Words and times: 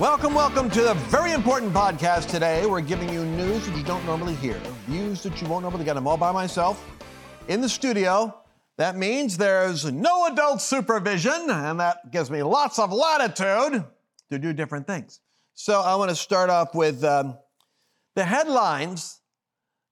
Welcome, 0.00 0.34
welcome 0.34 0.70
to 0.70 0.80
the 0.82 0.94
very 0.94 1.32
important 1.32 1.72
podcast 1.72 2.28
today. 2.28 2.64
We're 2.66 2.80
giving 2.80 3.12
you 3.12 3.24
news 3.24 3.66
that 3.66 3.76
you 3.76 3.84
don't 3.84 4.04
normally 4.06 4.34
hear, 4.34 4.54
views 4.86 5.22
that 5.22 5.40
you 5.40 5.46
won't 5.46 5.62
normally 5.62 5.84
get. 5.84 5.96
I'm 5.96 6.06
all 6.08 6.16
by 6.16 6.32
myself 6.32 6.84
in 7.46 7.60
the 7.60 7.68
studio. 7.68 8.34
That 8.78 8.96
means 8.96 9.36
there's 9.36 9.84
no 9.92 10.26
adult 10.26 10.62
supervision, 10.62 11.50
and 11.50 11.78
that 11.78 12.10
gives 12.10 12.30
me 12.30 12.42
lots 12.42 12.78
of 12.78 12.90
latitude 12.90 13.84
to 14.30 14.38
do 14.38 14.52
different 14.54 14.86
things. 14.86 15.20
So 15.54 15.80
I 15.82 15.94
want 15.96 16.08
to 16.08 16.16
start 16.16 16.48
off 16.48 16.74
with 16.74 17.04
um, 17.04 17.36
the 18.16 18.24
headlines 18.24 19.20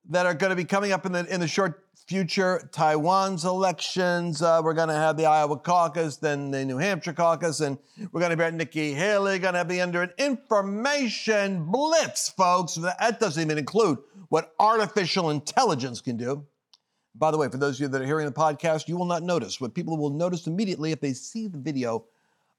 that 0.09 0.25
are 0.25 0.35
going 0.35 0.51
to 0.51 0.57
be 0.57 0.65
coming 0.65 0.93
up 0.93 1.05
in 1.05 1.13
the 1.13 1.27
in 1.33 1.41
the 1.41 1.47
short 1.47 1.85
future. 2.11 2.69
Taiwan's 2.73 3.45
elections. 3.45 4.43
Uh, 4.43 4.61
we're 4.65 4.75
going 4.75 4.89
to 4.89 4.95
have 4.95 5.17
the 5.17 5.27
Iowa 5.27 5.57
caucus, 5.57 6.17
then 6.17 6.51
the 6.51 6.65
New 6.65 6.77
Hampshire 6.77 7.13
caucus, 7.13 7.61
and 7.61 7.79
we're 8.11 8.21
going 8.21 8.37
to 8.37 8.45
have 8.45 8.53
Nikki 8.53 8.93
Haley. 8.95 9.39
Going 9.39 9.55
to 9.55 9.65
be 9.65 9.81
under 9.81 10.03
an 10.03 10.11
information 10.19 11.67
blitz, 11.67 12.29
folks. 12.31 12.75
That 12.75 13.21
doesn't 13.21 13.41
even 13.41 13.59
include 13.59 13.99
what 14.29 14.55
artificial 14.59 15.31
intelligence 15.31 16.01
can 16.01 16.17
do. 16.17 16.45
By 17.15 17.31
the 17.31 17.39
way, 17.39 17.49
for 17.49 17.59
those 17.59 17.77
of 17.77 17.83
you 17.83 17.89
that 17.89 18.03
are 18.03 18.07
hearing 18.07 18.27
the 18.27 18.33
podcast, 18.33 18.89
you 18.89 18.97
will 18.97 19.07
not 19.07 19.23
notice. 19.23 19.61
What 19.61 19.73
people 19.73 19.97
will 19.97 20.11
notice 20.11 20.49
immediately 20.49 20.91
if 20.91 21.01
they 21.01 21.13
see 21.13 21.47
the 21.47 21.59
video 21.59 22.07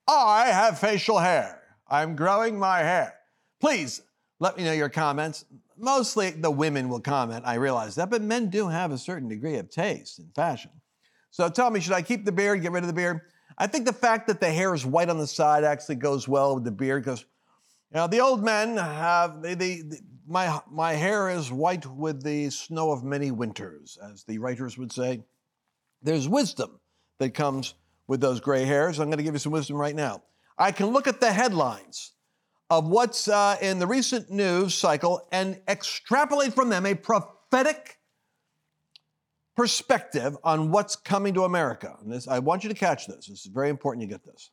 I 0.08 0.46
have 0.46 0.80
facial 0.80 1.20
hair. 1.20 1.62
I'm 1.90 2.16
growing 2.16 2.58
my 2.58 2.80
hair. 2.80 3.16
Please 3.60 4.02
let 4.40 4.56
me 4.56 4.64
know 4.64 4.72
your 4.72 4.88
comments. 4.88 5.44
Mostly 5.82 6.30
the 6.30 6.52
women 6.52 6.90
will 6.90 7.00
comment, 7.00 7.44
I 7.46 7.56
realize 7.56 7.96
that, 7.96 8.12
but 8.12 8.22
men 8.22 8.50
do 8.52 8.68
have 8.68 8.92
a 8.92 9.00
certain 9.00 9.28
degree 9.28 9.58
of 9.58 9.72
taste 9.72 10.20
and 10.20 10.34
fashion. 10.36 10.70
So 11.32 11.50
tell 11.50 11.72
me, 11.72 11.80
should 11.80 11.94
I 11.94 12.04
keep 12.04 12.24
the 12.24 12.32
beard, 12.32 12.62
get 12.62 12.72
rid 12.72 12.84
of 12.84 12.88
the 12.88 12.94
beard? 12.94 13.22
I 13.58 13.66
think 13.66 13.86
the 13.86 13.94
fact 13.94 14.28
that 14.28 14.40
the 14.40 14.52
hair 14.52 14.76
is 14.76 14.86
white 14.86 15.10
on 15.10 15.18
the 15.18 15.26
side 15.26 15.64
actually 15.64 15.96
goes 15.96 16.28
well 16.28 16.54
with 16.54 16.66
the 16.66 16.72
beard 16.72 17.04
because, 17.04 17.22
you 17.92 17.96
know, 17.96 18.06
the 18.06 18.20
old 18.20 18.44
men 18.44 18.78
have, 18.78 19.42
the, 19.42 19.56
the, 19.56 19.82
the 19.82 20.00
my, 20.28 20.62
my 20.70 20.94
hair 20.94 21.30
is 21.30 21.52
white 21.52 21.86
with 21.86 22.24
the 22.24 22.52
snow 22.52 22.92
of 22.92 23.04
many 23.04 23.32
winters, 23.32 23.98
as 24.04 24.24
the 24.24 24.38
writers 24.38 24.78
would 24.78 24.92
say. 24.92 25.24
There's 26.04 26.28
wisdom 26.28 26.80
that 27.20 27.34
comes 27.34 27.74
with 28.08 28.22
those 28.22 28.40
gray 28.40 28.66
hairs. 28.66 29.00
I'm 29.00 29.08
going 29.08 29.18
to 29.18 29.24
give 29.24 29.34
you 29.34 29.40
some 29.40 29.52
wisdom 29.52 29.78
right 29.78 29.96
now. 29.96 30.22
I 30.58 30.72
can 30.72 30.88
look 30.88 31.08
at 31.08 31.20
the 31.20 31.32
headlines 31.32 32.12
of 32.72 32.88
what's 32.88 33.28
uh, 33.28 33.58
in 33.62 33.80
the 33.80 33.86
recent 33.86 34.32
news 34.32 34.74
cycle 34.74 35.28
and 35.34 35.60
extrapolate 35.68 36.54
from 36.54 36.70
them 36.70 36.86
a 36.86 36.96
prophetic 36.96 38.00
perspective 39.58 40.38
on 40.46 40.72
what's 40.72 40.96
coming 40.96 41.34
to 41.34 41.44
America. 41.44 41.98
And 42.02 42.10
this, 42.10 42.30
I 42.30 42.40
want 42.40 42.64
you 42.64 42.70
to 42.70 42.76
catch 42.76 43.08
this. 43.08 43.28
It's 43.28 43.46
very 43.46 43.70
important 43.70 44.04
you 44.04 44.08
get 44.08 44.24
this. 44.24 44.52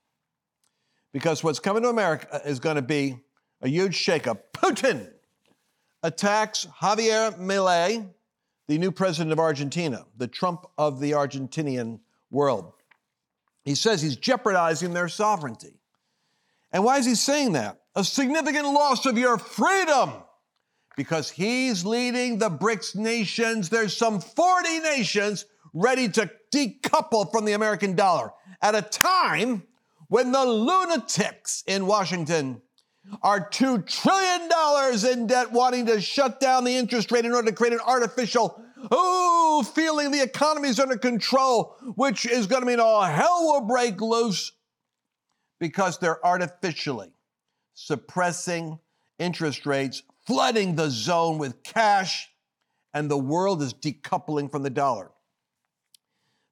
Because 1.13 1.45
what's 1.45 1.61
coming 1.61 1.85
to 1.85 1.91
America 1.91 2.43
is 2.45 2.59
going 2.59 2.75
to 2.75 2.83
be 2.83 3.21
a 3.63 3.69
huge 3.69 3.97
shakeup. 3.97 4.41
Putin 4.53 5.13
attacks 6.03 6.67
Javier 6.83 7.39
Milei, 7.39 8.05
the 8.67 8.79
new 8.79 8.91
president 8.91 9.31
of 9.31 9.39
Argentina, 9.39 10.05
the 10.17 10.27
Trump 10.27 10.67
of 10.77 10.99
the 10.99 11.13
Argentinian 11.13 12.01
world. 12.33 12.73
He 13.65 13.77
says 13.77 14.03
he's 14.03 14.17
jeopardizing 14.17 14.93
their 14.93 15.09
sovereignty. 15.09 15.79
And 16.73 16.83
why 16.83 16.99
is 16.99 17.07
he 17.07 17.15
saying 17.15 17.53
that? 17.53 17.79
A 17.99 18.05
significant 18.05 18.65
loss 18.65 19.07
of 19.07 19.19
your 19.19 19.39
freedom. 19.39 20.13
Because 20.97 21.31
he's 21.31 21.85
leading 21.85 22.39
the 22.39 22.49
BRICS 22.49 22.95
nations. 22.95 23.71
There's 23.71 23.97
some 23.97 24.21
40 24.21 24.79
nations 24.79 25.47
ready 25.75 26.09
to 26.11 26.31
decouple 26.55 27.33
from 27.33 27.45
the 27.45 27.55
American 27.55 27.97
dollar 27.97 28.31
at 28.63 28.77
a 28.77 28.83
time 28.83 29.65
when 30.07 30.31
the 30.31 30.45
lunatics 30.45 31.65
in 31.67 31.87
Washington 31.87 32.63
are 33.21 33.51
$2 33.51 33.85
trillion 33.85 35.19
in 35.19 35.27
debt, 35.27 35.51
wanting 35.51 35.87
to 35.87 36.01
shut 36.01 36.39
down 36.39 36.63
the 36.63 36.77
interest 36.77 37.11
rate 37.11 37.25
in 37.25 37.33
order 37.33 37.51
to 37.51 37.57
create 37.57 37.73
an 37.73 37.81
artificial, 37.85 38.63
oh, 38.93 39.69
feeling 39.75 40.13
the 40.13 40.23
economy's 40.23 40.79
under 40.79 40.97
control, 40.97 41.77
which 41.97 42.27
is 42.27 42.47
going 42.47 42.63
to 42.63 42.67
mean 42.67 42.79
all 42.79 43.03
hell 43.03 43.41
will 43.43 43.63
break 43.63 44.01
loose 44.01 44.53
because 45.59 45.99
they're 45.99 46.25
artificially 46.25 47.11
suppressing 47.79 48.77
interest 49.21 49.65
rates, 49.65 50.03
flooding 50.27 50.75
the 50.75 50.91
zone 50.91 51.39
with 51.39 51.63
cash, 51.63 52.29
and 52.93 53.09
the 53.09 53.17
world 53.17 53.63
is 53.63 53.73
decoupling 53.73 54.51
from 54.51 54.65
the 54.65 54.71
dollar. 54.71 55.13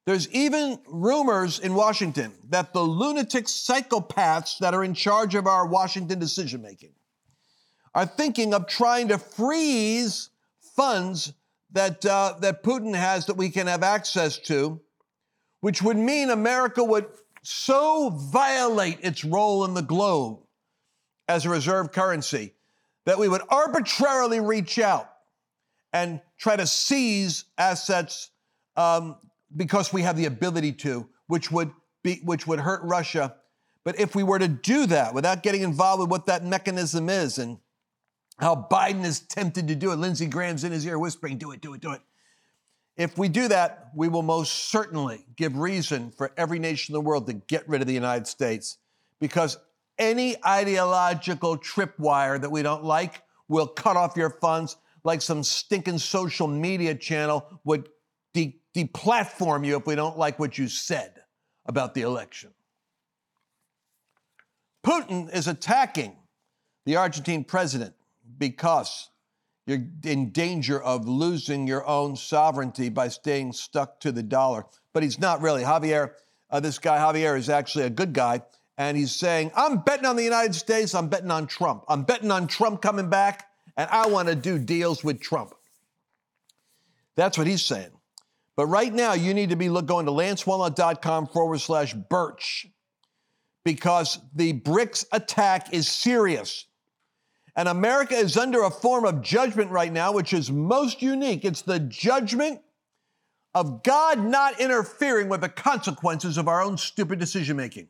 There's 0.05 0.29
even 0.31 0.79
rumors 0.87 1.59
in 1.59 1.73
Washington 1.73 2.33
that 2.49 2.71
the 2.71 2.81
lunatic 2.81 3.45
psychopaths 3.45 4.59
that 4.59 4.73
are 4.73 4.85
in 4.85 4.93
charge 4.93 5.35
of 5.35 5.47
our 5.47 5.67
Washington 5.67 6.17
decision 6.17 6.61
making 6.61 6.93
are 7.93 8.05
thinking 8.05 8.53
of 8.53 8.67
trying 8.67 9.09
to 9.09 9.17
freeze 9.17 10.29
funds 10.77 11.33
that, 11.71 12.05
uh, 12.05 12.35
that 12.39 12.63
Putin 12.63 12.95
has 12.95 13.25
that 13.25 13.35
we 13.35 13.49
can 13.49 13.67
have 13.67 13.83
access 13.83 14.37
to, 14.37 14.79
which 15.59 15.81
would 15.81 15.97
mean 15.97 16.29
America 16.29 16.81
would 16.81 17.07
so 17.43 18.09
violate 18.09 18.99
its 19.01 19.25
role 19.25 19.65
in 19.65 19.73
the 19.73 19.81
globe 19.81 20.46
as 21.27 21.45
a 21.45 21.49
reserve 21.49 21.91
currency 21.91 22.53
that 23.05 23.17
we 23.17 23.29
would 23.29 23.41
arbitrarily 23.49 24.39
reach 24.39 24.79
out 24.79 25.09
and 25.93 26.21
try 26.37 26.55
to 26.55 26.67
seize 26.67 27.45
assets 27.57 28.31
um, 28.75 29.15
because 29.55 29.93
we 29.93 30.01
have 30.01 30.17
the 30.17 30.25
ability 30.25 30.73
to, 30.73 31.07
which 31.27 31.51
would 31.51 31.71
be 32.03 32.21
which 32.23 32.45
would 32.47 32.59
hurt 32.59 32.81
Russia. 32.83 33.35
But 33.83 33.99
if 33.99 34.13
we 34.15 34.23
were 34.23 34.39
to 34.39 34.47
do 34.47 34.85
that 34.87 35.13
without 35.13 35.43
getting 35.43 35.61
involved 35.61 36.01
with 36.01 36.09
what 36.09 36.25
that 36.25 36.43
mechanism 36.43 37.09
is 37.09 37.37
and 37.37 37.57
how 38.39 38.67
Biden 38.69 39.05
is 39.05 39.21
tempted 39.21 39.69
to 39.69 39.75
do 39.75 39.91
it, 39.91 39.95
Lindsey 39.95 40.27
Graham's 40.27 40.63
in 40.63 40.71
his 40.71 40.85
ear 40.85 40.99
whispering, 40.99 41.37
"Do 41.37 41.51
it, 41.51 41.61
do 41.61 41.73
it, 41.73 41.81
do 41.81 41.93
it." 41.93 42.01
If 42.97 43.17
we 43.17 43.29
do 43.29 43.47
that, 43.47 43.91
we 43.95 44.07
will 44.07 44.23
most 44.23 44.69
certainly 44.69 45.25
give 45.35 45.55
reason 45.55 46.11
for 46.11 46.31
every 46.35 46.59
nation 46.59 46.93
in 46.93 47.01
the 47.01 47.07
world 47.07 47.27
to 47.27 47.33
get 47.33 47.67
rid 47.69 47.79
of 47.81 47.87
the 47.87 47.93
United 47.93 48.27
States 48.27 48.79
because 49.19 49.57
any 49.99 50.35
ideological 50.45 51.57
tripwire 51.57 52.39
that 52.39 52.49
we 52.49 52.61
don't 52.61 52.83
like 52.83 53.23
will 53.47 53.67
cut 53.67 53.97
off 53.97 54.17
your 54.17 54.29
funds 54.29 54.77
like 55.03 55.21
some 55.21 55.43
stinking 55.43 55.97
social 55.97 56.47
media 56.47 56.93
channel 56.93 57.61
would 57.63 57.87
de- 58.33 58.59
deplatform 58.75 59.65
you 59.65 59.77
if 59.77 59.85
we 59.87 59.95
don't 59.95 60.17
like 60.17 60.37
what 60.37 60.57
you 60.57 60.67
said 60.67 61.13
about 61.65 61.93
the 61.93 62.01
election. 62.01 62.51
Putin 64.85 65.33
is 65.33 65.47
attacking 65.47 66.15
the 66.85 66.95
Argentine 66.95 67.43
president 67.43 67.93
because 68.37 69.09
you're 69.65 69.83
in 70.05 70.29
danger 70.29 70.81
of 70.81 71.07
losing 71.07 71.67
your 71.67 71.85
own 71.85 72.15
sovereignty 72.15 72.87
by 72.87 73.09
staying 73.09 73.51
stuck 73.51 73.99
to 73.99 74.11
the 74.13 74.23
dollar. 74.23 74.65
But 74.93 75.03
he's 75.03 75.19
not 75.19 75.41
really. 75.41 75.63
Javier, 75.63 76.11
uh, 76.49 76.61
this 76.61 76.79
guy 76.79 76.97
Javier 76.97 77.37
is 77.37 77.49
actually 77.49 77.83
a 77.83 77.89
good 77.89 78.13
guy. 78.13 78.41
And 78.77 78.95
he's 78.95 79.15
saying, 79.15 79.51
I'm 79.55 79.79
betting 79.79 80.05
on 80.05 80.15
the 80.15 80.23
United 80.23 80.53
States, 80.53 80.93
I'm 80.93 81.09
betting 81.09 81.31
on 81.31 81.47
Trump. 81.47 81.83
I'm 81.87 82.03
betting 82.03 82.31
on 82.31 82.47
Trump 82.47 82.81
coming 82.81 83.09
back, 83.09 83.47
and 83.75 83.89
I 83.89 84.07
want 84.07 84.27
to 84.27 84.35
do 84.35 84.59
deals 84.59 85.03
with 85.03 85.19
Trump. 85.19 85.53
That's 87.15 87.37
what 87.37 87.47
he's 87.47 87.65
saying. 87.65 87.91
But 88.55 88.67
right 88.67 88.93
now, 88.93 89.13
you 89.13 89.33
need 89.33 89.49
to 89.49 89.55
be 89.55 89.67
going 89.67 90.05
to 90.05 90.11
lancewallnau.com 90.11 91.27
forward 91.27 91.59
slash 91.59 91.93
Birch 91.93 92.67
because 93.63 94.19
the 94.33 94.53
BRICS 94.61 95.05
attack 95.11 95.73
is 95.73 95.87
serious. 95.87 96.65
And 97.55 97.67
America 97.67 98.15
is 98.15 98.37
under 98.37 98.63
a 98.63 98.71
form 98.71 99.05
of 99.05 99.21
judgment 99.21 99.71
right 99.71 99.91
now, 99.91 100.11
which 100.11 100.31
is 100.31 100.51
most 100.51 101.01
unique. 101.01 101.43
It's 101.43 101.63
the 101.63 101.79
judgment 101.79 102.61
of 103.53 103.81
God 103.83 104.23
not 104.23 104.59
interfering 104.59 105.27
with 105.29 105.41
the 105.41 105.49
consequences 105.49 106.37
of 106.37 106.47
our 106.47 106.61
own 106.61 106.77
stupid 106.77 107.19
decision 107.19 107.57
making. 107.57 107.89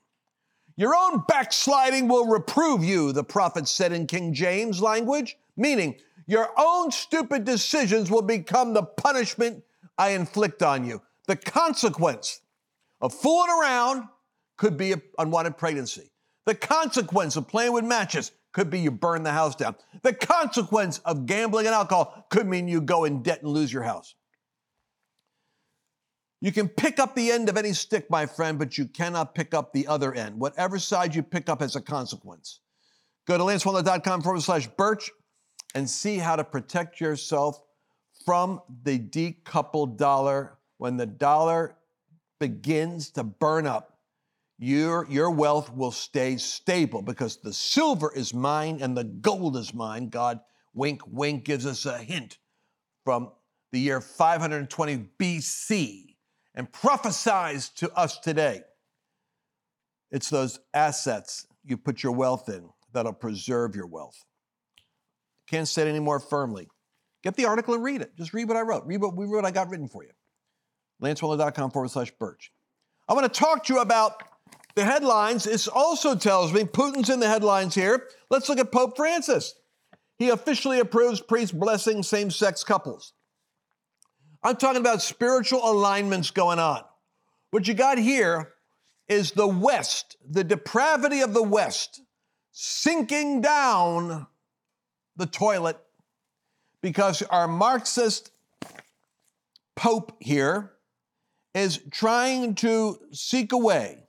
Your 0.77 0.95
own 0.95 1.23
backsliding 1.27 2.07
will 2.07 2.27
reprove 2.27 2.83
you, 2.83 3.11
the 3.11 3.23
prophet 3.23 3.67
said 3.67 3.91
in 3.91 4.05
King 4.05 4.31
James 4.31 4.79
language, 4.79 5.35
meaning 5.57 5.95
your 6.27 6.49
own 6.55 6.91
stupid 6.91 7.45
decisions 7.45 8.11
will 8.11 8.21
become 8.21 8.73
the 8.73 8.83
punishment 8.83 9.63
I 9.97 10.09
inflict 10.09 10.61
on 10.61 10.85
you. 10.85 11.01
The 11.25 11.35
consequence 11.35 12.41
of 13.01 13.11
fooling 13.11 13.49
around 13.59 14.03
could 14.55 14.77
be 14.77 14.91
an 14.91 15.01
unwanted 15.17 15.57
pregnancy. 15.57 16.11
The 16.45 16.53
consequence 16.53 17.35
of 17.35 17.47
playing 17.47 17.73
with 17.73 17.83
matches 17.83 18.31
could 18.51 18.69
be 18.69 18.79
you 18.79 18.91
burn 18.91 19.23
the 19.23 19.31
house 19.31 19.55
down. 19.55 19.75
The 20.03 20.13
consequence 20.13 20.99
of 20.99 21.25
gambling 21.25 21.65
and 21.65 21.73
alcohol 21.73 22.27
could 22.29 22.45
mean 22.45 22.67
you 22.67 22.81
go 22.81 23.05
in 23.05 23.23
debt 23.23 23.41
and 23.41 23.51
lose 23.51 23.73
your 23.73 23.83
house. 23.83 24.13
You 26.39 26.51
can 26.51 26.69
pick 26.69 26.99
up 26.99 27.15
the 27.15 27.31
end 27.31 27.49
of 27.49 27.57
any 27.57 27.73
stick, 27.73 28.09
my 28.11 28.27
friend, 28.27 28.59
but 28.59 28.77
you 28.77 28.85
cannot 28.85 29.33
pick 29.33 29.53
up 29.53 29.73
the 29.73 29.87
other 29.87 30.13
end. 30.13 30.39
Whatever 30.39 30.77
side 30.77 31.15
you 31.15 31.23
pick 31.23 31.49
up 31.49 31.61
has 31.61 31.75
a 31.75 31.81
consequence. 31.81 32.59
Go 33.25 33.37
to 33.37 33.43
lancewallnau.com 33.43 34.21
forward 34.21 34.43
slash 34.43 34.67
birch 34.67 35.09
and 35.73 35.89
see 35.89 36.17
how 36.17 36.35
to 36.35 36.43
protect 36.43 37.01
yourself 37.01 37.59
from 38.23 38.61
the 38.83 38.99
decoupled 38.99 39.97
dollar 39.97 40.57
when 40.77 40.97
the 40.97 41.05
dollar 41.05 41.75
begins 42.39 43.09
to 43.11 43.23
burn 43.23 43.65
up. 43.65 43.99
your, 44.59 45.07
your 45.09 45.31
wealth 45.31 45.73
will 45.73 45.91
stay 45.91 46.37
stable 46.37 47.01
because 47.01 47.37
the 47.37 47.53
silver 47.53 48.11
is 48.15 48.33
mine 48.33 48.79
and 48.81 48.95
the 48.95 49.03
gold 49.03 49.57
is 49.57 49.73
mine. 49.73 50.09
God, 50.09 50.39
wink, 50.73 51.01
wink, 51.07 51.45
gives 51.45 51.65
us 51.65 51.85
a 51.85 51.97
hint 51.97 52.37
from 53.03 53.31
the 53.71 53.79
year 53.79 54.01
520 54.01 55.09
BC 55.19 56.16
and 56.57 56.69
prophesies 56.73 57.69
to 57.69 57.89
us 57.93 58.17
today. 58.17 58.61
It's 60.11 60.29
those 60.29 60.59
assets 60.73 61.45
you 61.63 61.77
put 61.77 62.01
your 62.01 62.13
wealth 62.13 62.49
in 62.49 62.67
that'll 62.91 63.13
preserve 63.13 63.75
your 63.75 63.85
wealth. 63.85 64.25
Can't 65.47 65.67
say 65.67 65.83
it 65.83 65.87
any 65.87 65.99
more 65.99 66.19
firmly. 66.19 66.67
Get 67.23 67.35
the 67.35 67.45
article 67.45 67.75
and 67.75 67.83
read 67.83 68.01
it. 68.01 68.15
Just 68.17 68.33
read 68.33 68.47
what 68.47 68.57
I 68.57 68.61
wrote. 68.61 68.85
Read 68.85 69.01
what, 69.01 69.15
read 69.15 69.29
what 69.29 69.45
I 69.45 69.51
got 69.51 69.69
written 69.69 69.87
for 69.87 70.03
you. 70.03 70.09
lancewallnau.com 71.01 71.71
forward 71.71 71.91
slash 71.91 72.11
birch. 72.19 72.51
I 73.07 73.13
want 73.13 73.31
to 73.31 73.39
talk 73.39 73.63
to 73.65 73.73
you 73.75 73.79
about 73.79 74.23
the 74.75 74.83
headlines. 74.83 75.43
This 75.43 75.67
also 75.67 76.15
tells 76.15 76.51
me 76.51 76.63
Putin's 76.63 77.09
in 77.09 77.19
the 77.19 77.27
headlines 77.29 77.75
here. 77.75 78.07
Let's 78.31 78.49
look 78.49 78.59
at 78.59 78.71
Pope 78.71 78.97
Francis. 78.97 79.53
He 80.17 80.29
officially 80.29 80.79
approves 80.79 81.21
priest 81.21 81.57
blessing 81.57 82.01
same 82.01 82.31
sex 82.31 82.63
couples. 82.63 83.13
I'm 84.47 84.55
talking 84.55 84.79
about 84.79 85.01
spiritual 85.01 85.59
alignments 85.69 86.31
going 86.31 86.57
on. 86.57 86.81
What 87.51 87.67
you 87.67 87.73
got 87.73 87.97
here 87.97 88.53
is 89.09 89.31
the 89.31 89.45
West, 89.45 90.15
the 90.25 90.45
depravity 90.45 91.19
of 91.19 91.33
the 91.33 91.43
West, 91.43 92.01
sinking 92.53 93.41
down 93.41 94.25
the 95.17 95.25
toilet 95.25 95.77
because 96.81 97.23
our 97.23 97.45
Marxist 97.49 98.31
Pope 99.75 100.15
here 100.21 100.71
is 101.53 101.81
trying 101.91 102.55
to 102.55 102.99
seek 103.11 103.51
a 103.51 103.57
way 103.57 104.05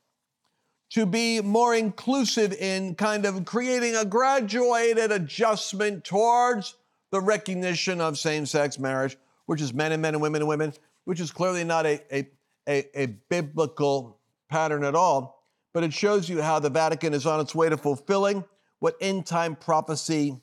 to 0.91 1.05
be 1.05 1.41
more 1.41 1.75
inclusive 1.75 2.53
in 2.53 2.95
kind 2.95 3.27
of 3.27 3.45
creating 3.45 3.97
a 3.97 4.05
graduated 4.05 5.11
adjustment 5.11 6.05
towards 6.05 6.77
the 7.11 7.21
recognition 7.21 8.01
of 8.01 8.17
same 8.17 8.47
sex 8.47 8.79
marriage, 8.79 9.17
which 9.49 9.63
is 9.63 9.73
men 9.73 9.93
and 9.93 10.03
men 10.03 10.13
and 10.13 10.21
women 10.21 10.43
and 10.43 10.49
women, 10.49 10.75
which 11.05 11.21
is 11.21 11.31
clearly 11.31 11.65
not 11.65 11.87
a, 11.87 12.03
a, 12.15 12.29
a, 12.69 13.03
a 13.03 13.07
biblical 13.07 14.21
pattern 14.51 14.85
at 14.85 14.95
all. 14.95 15.43
But 15.73 15.85
it 15.85 15.95
shows 15.95 16.29
you 16.29 16.43
how 16.43 16.59
the 16.59 16.69
Vatican 16.69 17.15
is 17.15 17.25
on 17.25 17.41
its 17.41 17.55
way 17.55 17.71
to 17.71 17.79
fulfilling 17.79 18.45
what 18.79 18.97
end 19.01 19.25
time 19.25 19.57
prophecy 19.57 20.39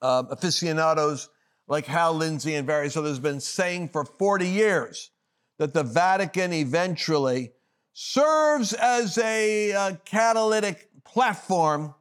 uh, 0.00 0.22
aficionados 0.30 1.30
like 1.66 1.86
Hal 1.86 2.14
Lindsey 2.14 2.54
and 2.54 2.64
various 2.64 2.96
others 2.96 3.16
have 3.16 3.24
been 3.24 3.40
saying 3.40 3.88
for 3.88 4.04
40 4.04 4.46
years 4.46 5.10
that 5.58 5.74
the 5.74 5.82
Vatican 5.82 6.52
eventually 6.52 7.54
serves 7.92 8.72
as 8.72 9.18
a 9.18 9.72
uh, 9.72 9.92
catalytic 10.04 10.90
platform 11.04 11.92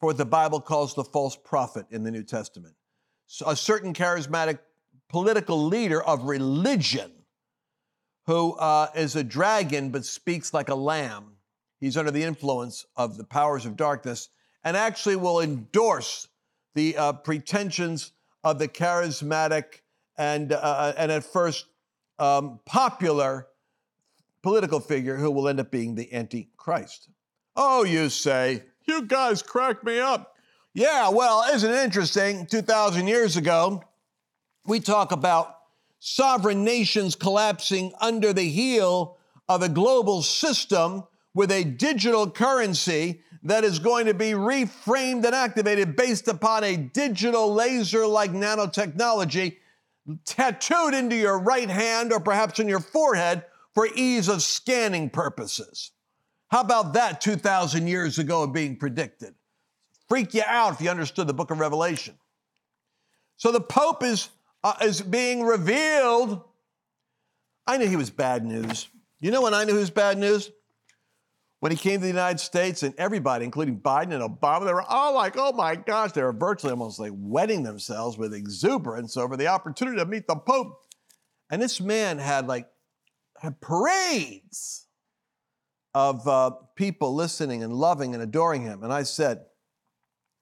for 0.00 0.06
what 0.06 0.16
the 0.16 0.24
Bible 0.24 0.60
calls 0.60 0.96
the 0.96 1.04
false 1.04 1.36
prophet 1.36 1.86
in 1.92 2.02
the 2.02 2.10
New 2.10 2.24
Testament. 2.24 2.74
So 3.28 3.48
a 3.48 3.54
certain 3.54 3.94
charismatic 3.94 4.58
political 5.12 5.66
leader 5.66 6.02
of 6.02 6.24
religion 6.24 7.12
who 8.26 8.54
uh, 8.54 8.88
is 8.96 9.14
a 9.14 9.22
dragon 9.22 9.90
but 9.90 10.04
speaks 10.04 10.54
like 10.54 10.70
a 10.70 10.74
lamb. 10.74 11.36
He's 11.78 11.96
under 11.96 12.10
the 12.10 12.22
influence 12.22 12.86
of 12.96 13.18
the 13.18 13.24
powers 13.24 13.66
of 13.66 13.76
darkness 13.76 14.30
and 14.64 14.76
actually 14.76 15.16
will 15.16 15.40
endorse 15.40 16.28
the 16.74 16.96
uh, 16.96 17.12
pretensions 17.12 18.12
of 18.42 18.58
the 18.58 18.68
charismatic 18.68 19.82
and, 20.16 20.52
uh, 20.52 20.94
and 20.96 21.12
at 21.12 21.24
first 21.24 21.66
um, 22.18 22.60
popular 22.64 23.48
political 24.42 24.80
figure 24.80 25.16
who 25.16 25.30
will 25.30 25.48
end 25.48 25.60
up 25.60 25.70
being 25.70 25.94
the 25.94 26.12
Antichrist. 26.14 27.10
Oh, 27.54 27.84
you 27.84 28.08
say, 28.08 28.62
you 28.86 29.02
guys 29.02 29.42
crack 29.42 29.84
me 29.84 29.98
up. 30.00 30.36
Yeah, 30.74 31.10
well, 31.10 31.44
isn't 31.52 31.70
it 31.70 31.84
interesting? 31.84 32.46
2,000 32.46 33.06
years 33.06 33.36
ago, 33.36 33.82
we 34.66 34.80
talk 34.80 35.12
about 35.12 35.56
sovereign 35.98 36.64
nations 36.64 37.14
collapsing 37.14 37.92
under 38.00 38.32
the 38.32 38.48
heel 38.48 39.16
of 39.48 39.62
a 39.62 39.68
global 39.68 40.22
system 40.22 41.04
with 41.34 41.50
a 41.50 41.64
digital 41.64 42.30
currency 42.30 43.22
that 43.44 43.64
is 43.64 43.78
going 43.78 44.06
to 44.06 44.14
be 44.14 44.32
reframed 44.32 45.24
and 45.24 45.34
activated 45.34 45.96
based 45.96 46.28
upon 46.28 46.62
a 46.62 46.76
digital 46.76 47.52
laser 47.52 48.06
like 48.06 48.32
nanotechnology 48.32 49.56
tattooed 50.24 50.94
into 50.94 51.16
your 51.16 51.38
right 51.38 51.70
hand 51.70 52.12
or 52.12 52.20
perhaps 52.20 52.58
in 52.58 52.68
your 52.68 52.80
forehead 52.80 53.44
for 53.74 53.88
ease 53.94 54.28
of 54.28 54.42
scanning 54.42 55.08
purposes. 55.08 55.92
How 56.48 56.60
about 56.60 56.92
that 56.92 57.20
2,000 57.20 57.86
years 57.86 58.18
ago 58.18 58.46
being 58.46 58.76
predicted? 58.76 59.34
Freak 60.08 60.34
you 60.34 60.42
out 60.46 60.74
if 60.74 60.80
you 60.80 60.90
understood 60.90 61.26
the 61.26 61.34
book 61.34 61.50
of 61.50 61.58
Revelation. 61.58 62.14
So 63.38 63.50
the 63.50 63.60
Pope 63.60 64.04
is, 64.04 64.28
uh, 64.64 64.74
is 64.82 65.00
being 65.00 65.42
revealed. 65.42 66.42
I 67.66 67.78
knew 67.78 67.86
he 67.86 67.96
was 67.96 68.10
bad 68.10 68.44
news. 68.44 68.88
You 69.20 69.30
know 69.30 69.42
when 69.42 69.54
I 69.54 69.64
knew 69.64 69.74
he 69.74 69.78
was 69.78 69.90
bad 69.90 70.18
news? 70.18 70.50
when 71.62 71.70
he 71.70 71.78
came 71.78 72.00
to 72.00 72.00
the 72.00 72.08
United 72.08 72.40
States, 72.40 72.82
and 72.82 72.92
everybody, 72.98 73.44
including 73.44 73.78
Biden 73.78 74.12
and 74.12 74.20
Obama, 74.20 74.66
they 74.66 74.74
were 74.74 74.82
all 74.82 75.14
like, 75.14 75.34
oh 75.36 75.52
my 75.52 75.76
gosh, 75.76 76.10
they 76.10 76.20
were 76.20 76.32
virtually 76.32 76.72
almost 76.72 76.98
like 76.98 77.12
wetting 77.14 77.62
themselves 77.62 78.18
with 78.18 78.34
exuberance 78.34 79.16
over 79.16 79.36
the 79.36 79.46
opportunity 79.46 79.96
to 79.98 80.04
meet 80.04 80.26
the 80.26 80.34
Pope. 80.34 80.80
And 81.52 81.62
this 81.62 81.80
man 81.80 82.18
had 82.18 82.48
like 82.48 82.66
had 83.38 83.60
parades 83.60 84.88
of 85.94 86.26
uh, 86.26 86.50
people 86.74 87.14
listening 87.14 87.62
and 87.62 87.72
loving 87.72 88.14
and 88.14 88.24
adoring 88.24 88.62
him. 88.62 88.82
And 88.82 88.92
I 88.92 89.04
said, 89.04 89.44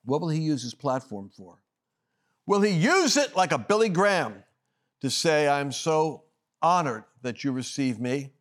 what 0.07 0.23
will 0.23 0.31
he 0.31 0.41
use 0.41 0.63
his 0.63 0.73
platform 0.73 1.31
for? 1.37 1.60
Will 2.47 2.61
he 2.61 2.71
use 2.71 3.17
it 3.17 3.37
like 3.37 3.53
a 3.53 3.59
Billy 3.59 3.89
Graham 3.89 4.43
to 5.01 5.11
say, 5.11 5.49
I'm 5.49 5.73
so 5.73 6.25
honored 6.63 7.05
that 7.23 7.45
you 7.45 7.53
receive 7.53 8.01
me? 8.01 8.33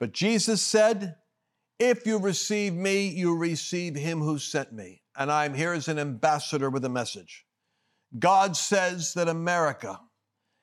But 0.00 0.12
Jesus 0.12 0.60
said, 0.62 1.16
if 1.78 2.06
you 2.06 2.18
receive 2.18 2.74
me, 2.74 3.08
you 3.08 3.36
receive 3.36 3.94
him 3.94 4.20
who 4.20 4.38
sent 4.38 4.72
me. 4.72 5.02
And 5.16 5.30
I'm 5.30 5.54
here 5.54 5.72
as 5.72 5.88
an 5.88 5.98
ambassador 5.98 6.70
with 6.70 6.84
a 6.84 6.88
message. 6.88 7.46
God 8.18 8.56
says 8.56 9.14
that 9.14 9.28
America 9.28 10.00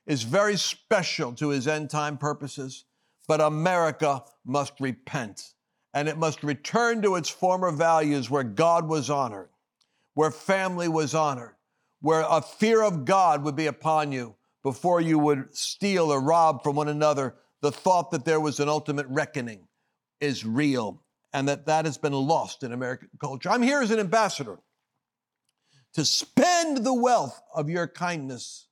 is 0.06 0.24
very 0.24 0.58
special 0.58 1.34
to 1.34 1.50
his 1.50 1.68
end 1.68 1.90
time 1.90 2.18
purposes, 2.18 2.86
but 3.28 3.42
America 3.42 4.24
must 4.46 4.80
repent 4.80 5.54
and 5.94 6.08
it 6.08 6.18
must 6.18 6.44
return 6.44 7.02
to 7.02 7.16
its 7.16 7.30
former 7.30 7.72
values 7.72 8.30
where 8.30 8.44
God 8.44 8.88
was 8.88 9.10
honored, 9.10 9.50
where 10.14 10.32
family 10.32 10.88
was 10.88 11.14
honored, 11.14 11.56
where 12.02 12.26
a 12.28 12.42
fear 12.42 12.84
of 12.84 13.06
God 13.06 13.44
would 13.44 13.56
be 13.56 13.68
upon 13.68 14.12
you 14.12 14.36
before 14.64 15.02
you 15.02 15.18
would 15.18 15.56
steal 15.56 16.12
or 16.12 16.22
rob 16.22 16.64
from 16.64 16.76
one 16.76 16.90
another. 16.90 17.36
The 17.62 17.72
thought 17.72 18.12
that 18.12 18.26
there 18.26 18.40
was 18.40 18.60
an 18.60 18.70
ultimate 18.70 19.08
reckoning 19.08 19.68
is 20.20 20.46
real 20.46 21.04
and 21.34 21.48
that 21.48 21.66
that 21.68 21.86
has 21.86 21.98
been 21.98 22.14
lost 22.14 22.64
in 22.64 22.74
American 22.74 23.10
culture. 23.20 23.50
I'm 23.50 23.62
here 23.62 23.82
as 23.82 23.92
an 23.92 24.00
ambassador 24.00 24.60
to 25.94 26.06
spend 26.06 26.84
the 26.86 26.94
wealth 26.94 27.42
of 27.54 27.70
your 27.70 27.88
kindness 27.88 28.68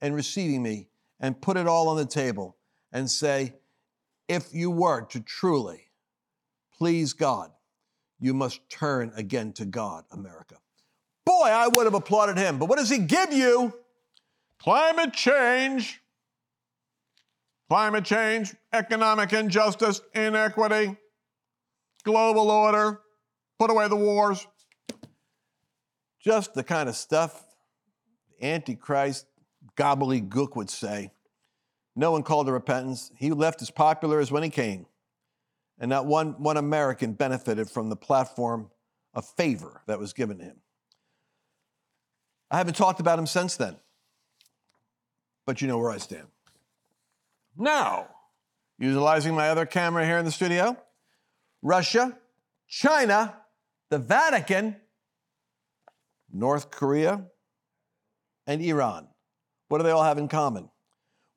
and 0.00 0.14
receiving 0.14 0.62
me 0.62 0.88
and 1.20 1.40
put 1.40 1.56
it 1.56 1.66
all 1.66 1.88
on 1.88 1.96
the 1.96 2.06
table 2.06 2.56
and 2.92 3.10
say, 3.10 3.54
if 4.28 4.54
you 4.54 4.70
were 4.70 5.02
to 5.06 5.20
truly 5.20 5.88
please 6.76 7.12
God, 7.12 7.50
you 8.18 8.34
must 8.34 8.68
turn 8.68 9.12
again 9.16 9.52
to 9.52 9.64
God, 9.64 10.04
America. 10.10 10.56
Boy, 11.24 11.46
I 11.46 11.68
would 11.68 11.84
have 11.84 11.94
applauded 11.94 12.36
him. 12.36 12.58
But 12.58 12.68
what 12.68 12.78
does 12.78 12.90
he 12.90 12.98
give 12.98 13.32
you? 13.32 13.72
Climate 14.58 15.12
change. 15.12 16.00
Climate 17.68 18.04
change, 18.04 18.54
economic 18.74 19.32
injustice, 19.32 20.02
inequity, 20.14 20.94
global 22.04 22.50
order, 22.50 23.00
put 23.58 23.70
away 23.70 23.88
the 23.88 23.96
wars. 23.96 24.46
Just 26.20 26.52
the 26.52 26.62
kind 26.62 26.90
of 26.90 26.96
stuff 26.96 27.42
the 28.28 28.46
Antichrist 28.46 29.24
gobbledygook 29.74 30.54
would 30.54 30.68
say. 30.68 31.12
No 31.96 32.12
one 32.12 32.22
called 32.22 32.46
to 32.46 32.52
repentance. 32.52 33.10
He 33.16 33.30
left 33.30 33.62
as 33.62 33.70
popular 33.70 34.20
as 34.20 34.30
when 34.30 34.42
he 34.42 34.50
came. 34.50 34.84
And 35.78 35.88
not 35.88 36.04
one, 36.04 36.42
one 36.42 36.58
American 36.58 37.14
benefited 37.14 37.70
from 37.70 37.88
the 37.88 37.96
platform 37.96 38.70
of 39.14 39.24
favor 39.24 39.82
that 39.86 39.98
was 39.98 40.12
given 40.12 40.38
to 40.38 40.44
him. 40.44 40.61
I 42.52 42.58
haven't 42.58 42.76
talked 42.76 43.00
about 43.00 43.18
him 43.18 43.26
since 43.26 43.56
then, 43.56 43.76
but 45.46 45.62
you 45.62 45.68
know 45.68 45.78
where 45.78 45.90
I 45.90 45.96
stand. 45.96 46.26
Now, 47.56 48.08
utilizing 48.78 49.34
my 49.34 49.48
other 49.48 49.64
camera 49.64 50.04
here 50.04 50.18
in 50.18 50.26
the 50.26 50.30
studio, 50.30 50.76
Russia, 51.62 52.14
China, 52.68 53.34
the 53.88 53.98
Vatican, 53.98 54.76
North 56.30 56.70
Korea, 56.70 57.24
and 58.46 58.60
Iran. 58.60 59.08
What 59.68 59.78
do 59.78 59.84
they 59.84 59.90
all 59.90 60.04
have 60.04 60.18
in 60.18 60.28
common? 60.28 60.68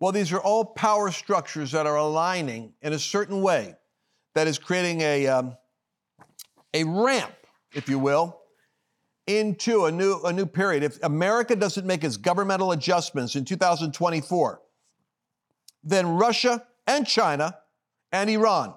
Well, 0.01 0.12
these 0.12 0.34
are 0.34 0.41
all 0.41 0.65
power 0.65 1.12
structures 1.12 1.72
that 1.72 1.88
are 1.88 1.95
aligning 1.95 2.74
in 2.81 2.91
a 2.91 3.00
certain 3.00 3.41
way 3.41 3.75
that 4.34 4.48
is 4.48 4.60
creating 4.60 5.00
a, 5.00 5.27
um, 5.27 5.55
a 6.74 6.84
ramp, 6.84 7.34
if 7.74 7.88
you 7.88 8.00
will, 8.00 8.41
into 9.27 9.86
a 9.86 9.91
new, 9.91 10.22
a 10.24 10.32
new 10.32 10.46
period. 10.46 10.84
If 10.84 11.01
America 11.03 11.55
doesn't 11.55 11.86
make 11.86 12.03
its 12.03 12.17
governmental 12.17 12.72
adjustments 12.72 13.36
in 13.36 13.46
2024, 13.46 14.62
then 15.84 16.08
Russia 16.15 16.65
and 16.88 17.08
China 17.08 17.58
and 18.12 18.29
Iran, 18.29 18.74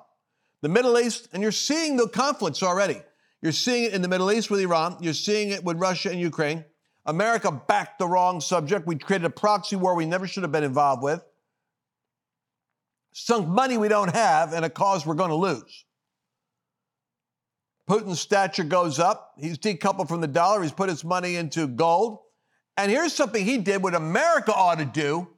the 0.62 0.68
Middle 0.68 0.98
East, 0.98 1.28
and 1.32 1.42
you're 1.42 1.52
seeing 1.52 1.96
the 1.96 2.08
conflicts 2.08 2.62
already. 2.62 3.00
You're 3.42 3.52
seeing 3.52 3.84
it 3.84 3.94
in 3.94 4.02
the 4.02 4.08
Middle 4.08 4.32
East 4.32 4.50
with 4.50 4.60
Iran, 4.60 4.96
you're 5.00 5.14
seeing 5.14 5.50
it 5.50 5.62
with 5.62 5.78
Russia 5.78 6.10
and 6.10 6.20
Ukraine. 6.20 6.64
America 7.06 7.50
backed 7.50 7.98
the 7.98 8.06
wrong 8.06 8.40
subject. 8.40 8.86
We 8.86 8.96
created 8.96 9.24
a 9.24 9.30
proxy 9.30 9.76
war 9.76 9.94
we 9.94 10.04
never 10.04 10.26
should 10.26 10.42
have 10.42 10.52
been 10.52 10.64
involved 10.64 11.02
with. 11.02 11.22
Sunk 13.12 13.48
money 13.48 13.78
we 13.78 13.88
don't 13.88 14.14
have 14.14 14.52
and 14.52 14.64
a 14.64 14.70
cause 14.70 15.06
we're 15.06 15.14
going 15.14 15.30
to 15.30 15.36
lose. 15.36 15.84
Putin's 17.88 18.20
stature 18.20 18.64
goes 18.64 18.98
up. 18.98 19.32
He's 19.38 19.58
decoupled 19.58 20.08
from 20.08 20.20
the 20.20 20.26
dollar. 20.26 20.62
He's 20.62 20.72
put 20.72 20.88
his 20.88 21.04
money 21.04 21.36
into 21.36 21.66
gold. 21.66 22.18
And 22.76 22.90
here's 22.90 23.12
something 23.12 23.44
he 23.44 23.58
did 23.58 23.82
what 23.82 23.94
America 23.94 24.52
ought 24.54 24.78
to 24.78 24.84
do. 24.84 25.28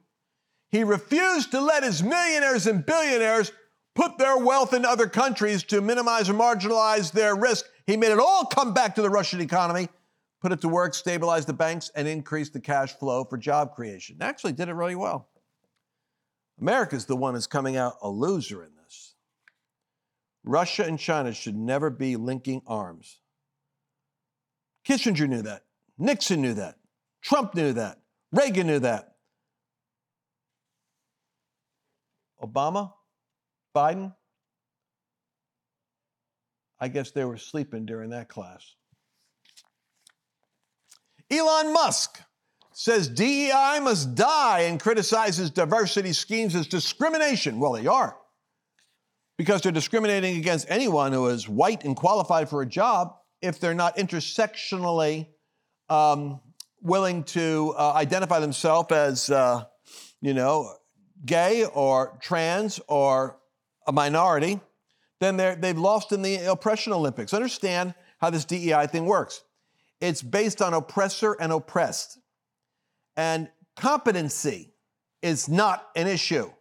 He 0.69 0.83
refused 0.83 1.51
to 1.51 1.61
let 1.61 1.83
his 1.83 2.03
millionaires 2.03 2.67
and 2.67 2.85
billionaires 2.85 3.51
put 3.95 4.17
their 4.17 4.37
wealth 4.37 4.73
in 4.73 4.85
other 4.85 5.07
countries 5.07 5.63
to 5.63 5.81
minimize 5.81 6.29
or 6.29 6.33
marginalize 6.33 7.11
their 7.11 7.35
risk. 7.35 7.65
He 7.87 7.97
made 7.97 8.11
it 8.11 8.19
all 8.19 8.45
come 8.45 8.73
back 8.73 8.95
to 8.95 9.01
the 9.01 9.09
Russian 9.09 9.41
economy 9.41 9.89
put 10.41 10.51
it 10.51 10.61
to 10.61 10.67
work, 10.67 10.93
stabilize 10.93 11.45
the 11.45 11.53
banks, 11.53 11.91
and 11.95 12.07
increase 12.07 12.49
the 12.49 12.59
cash 12.59 12.93
flow 12.93 13.23
for 13.23 13.37
job 13.37 13.75
creation. 13.75 14.17
Actually, 14.19 14.53
did 14.53 14.67
it 14.67 14.73
really 14.73 14.95
well. 14.95 15.29
America's 16.59 17.05
the 17.05 17.15
one 17.15 17.33
that's 17.33 17.47
coming 17.47 17.77
out 17.77 17.97
a 18.01 18.09
loser 18.09 18.63
in 18.63 18.71
this. 18.75 18.80
Russia 20.43 20.83
and 20.83 20.99
China 20.99 21.33
should 21.33 21.55
never 21.55 21.89
be 21.89 22.15
linking 22.15 22.61
arms. 22.65 23.19
Kissinger 24.87 25.27
knew 25.27 25.43
that. 25.43 25.63
Nixon 25.97 26.41
knew 26.41 26.55
that. 26.55 26.77
Trump 27.21 27.53
knew 27.53 27.73
that. 27.73 27.99
Reagan 28.31 28.67
knew 28.67 28.79
that. 28.79 29.15
Obama? 32.41 32.93
Biden? 33.75 34.13
I 36.79 36.87
guess 36.87 37.11
they 37.11 37.23
were 37.23 37.37
sleeping 37.37 37.85
during 37.85 38.09
that 38.09 38.27
class. 38.27 38.75
Elon 41.29 41.71
Musk 41.71 42.19
says 42.73 43.07
DEI 43.07 43.79
must 43.81 44.15
die 44.15 44.61
and 44.61 44.79
criticizes 44.79 45.51
diversity 45.51 46.13
schemes 46.13 46.55
as 46.55 46.67
discrimination. 46.67 47.59
Well, 47.59 47.73
they 47.73 47.85
are. 47.85 48.17
Because 49.41 49.61
they're 49.63 49.71
discriminating 49.71 50.37
against 50.37 50.67
anyone 50.69 51.13
who 51.13 51.25
is 51.25 51.49
white 51.49 51.83
and 51.83 51.95
qualified 51.95 52.47
for 52.47 52.61
a 52.61 52.65
job 52.67 53.15
if 53.41 53.59
they're 53.59 53.73
not 53.73 53.97
intersectionally 53.97 55.29
um, 55.89 56.39
willing 56.79 57.23
to 57.23 57.73
uh, 57.75 57.93
identify 57.93 58.39
themselves 58.39 58.91
as, 58.91 59.31
uh, 59.31 59.63
you 60.21 60.35
know, 60.35 60.71
gay 61.25 61.65
or 61.65 62.19
trans 62.21 62.79
or 62.87 63.39
a 63.87 63.91
minority, 63.91 64.59
then 65.19 65.37
they've 65.37 65.75
lost 65.75 66.11
in 66.11 66.21
the 66.21 66.45
oppression 66.45 66.93
Olympics. 66.93 67.33
Understand 67.33 67.95
how 68.19 68.29
this 68.29 68.45
DEI 68.45 68.85
thing 68.85 69.07
works. 69.07 69.43
It's 69.99 70.21
based 70.21 70.61
on 70.61 70.75
oppressor 70.75 71.35
and 71.39 71.51
oppressed. 71.51 72.19
And 73.17 73.49
competency 73.75 74.75
is 75.23 75.49
not 75.49 75.87
an 75.95 76.05
issue. 76.05 76.51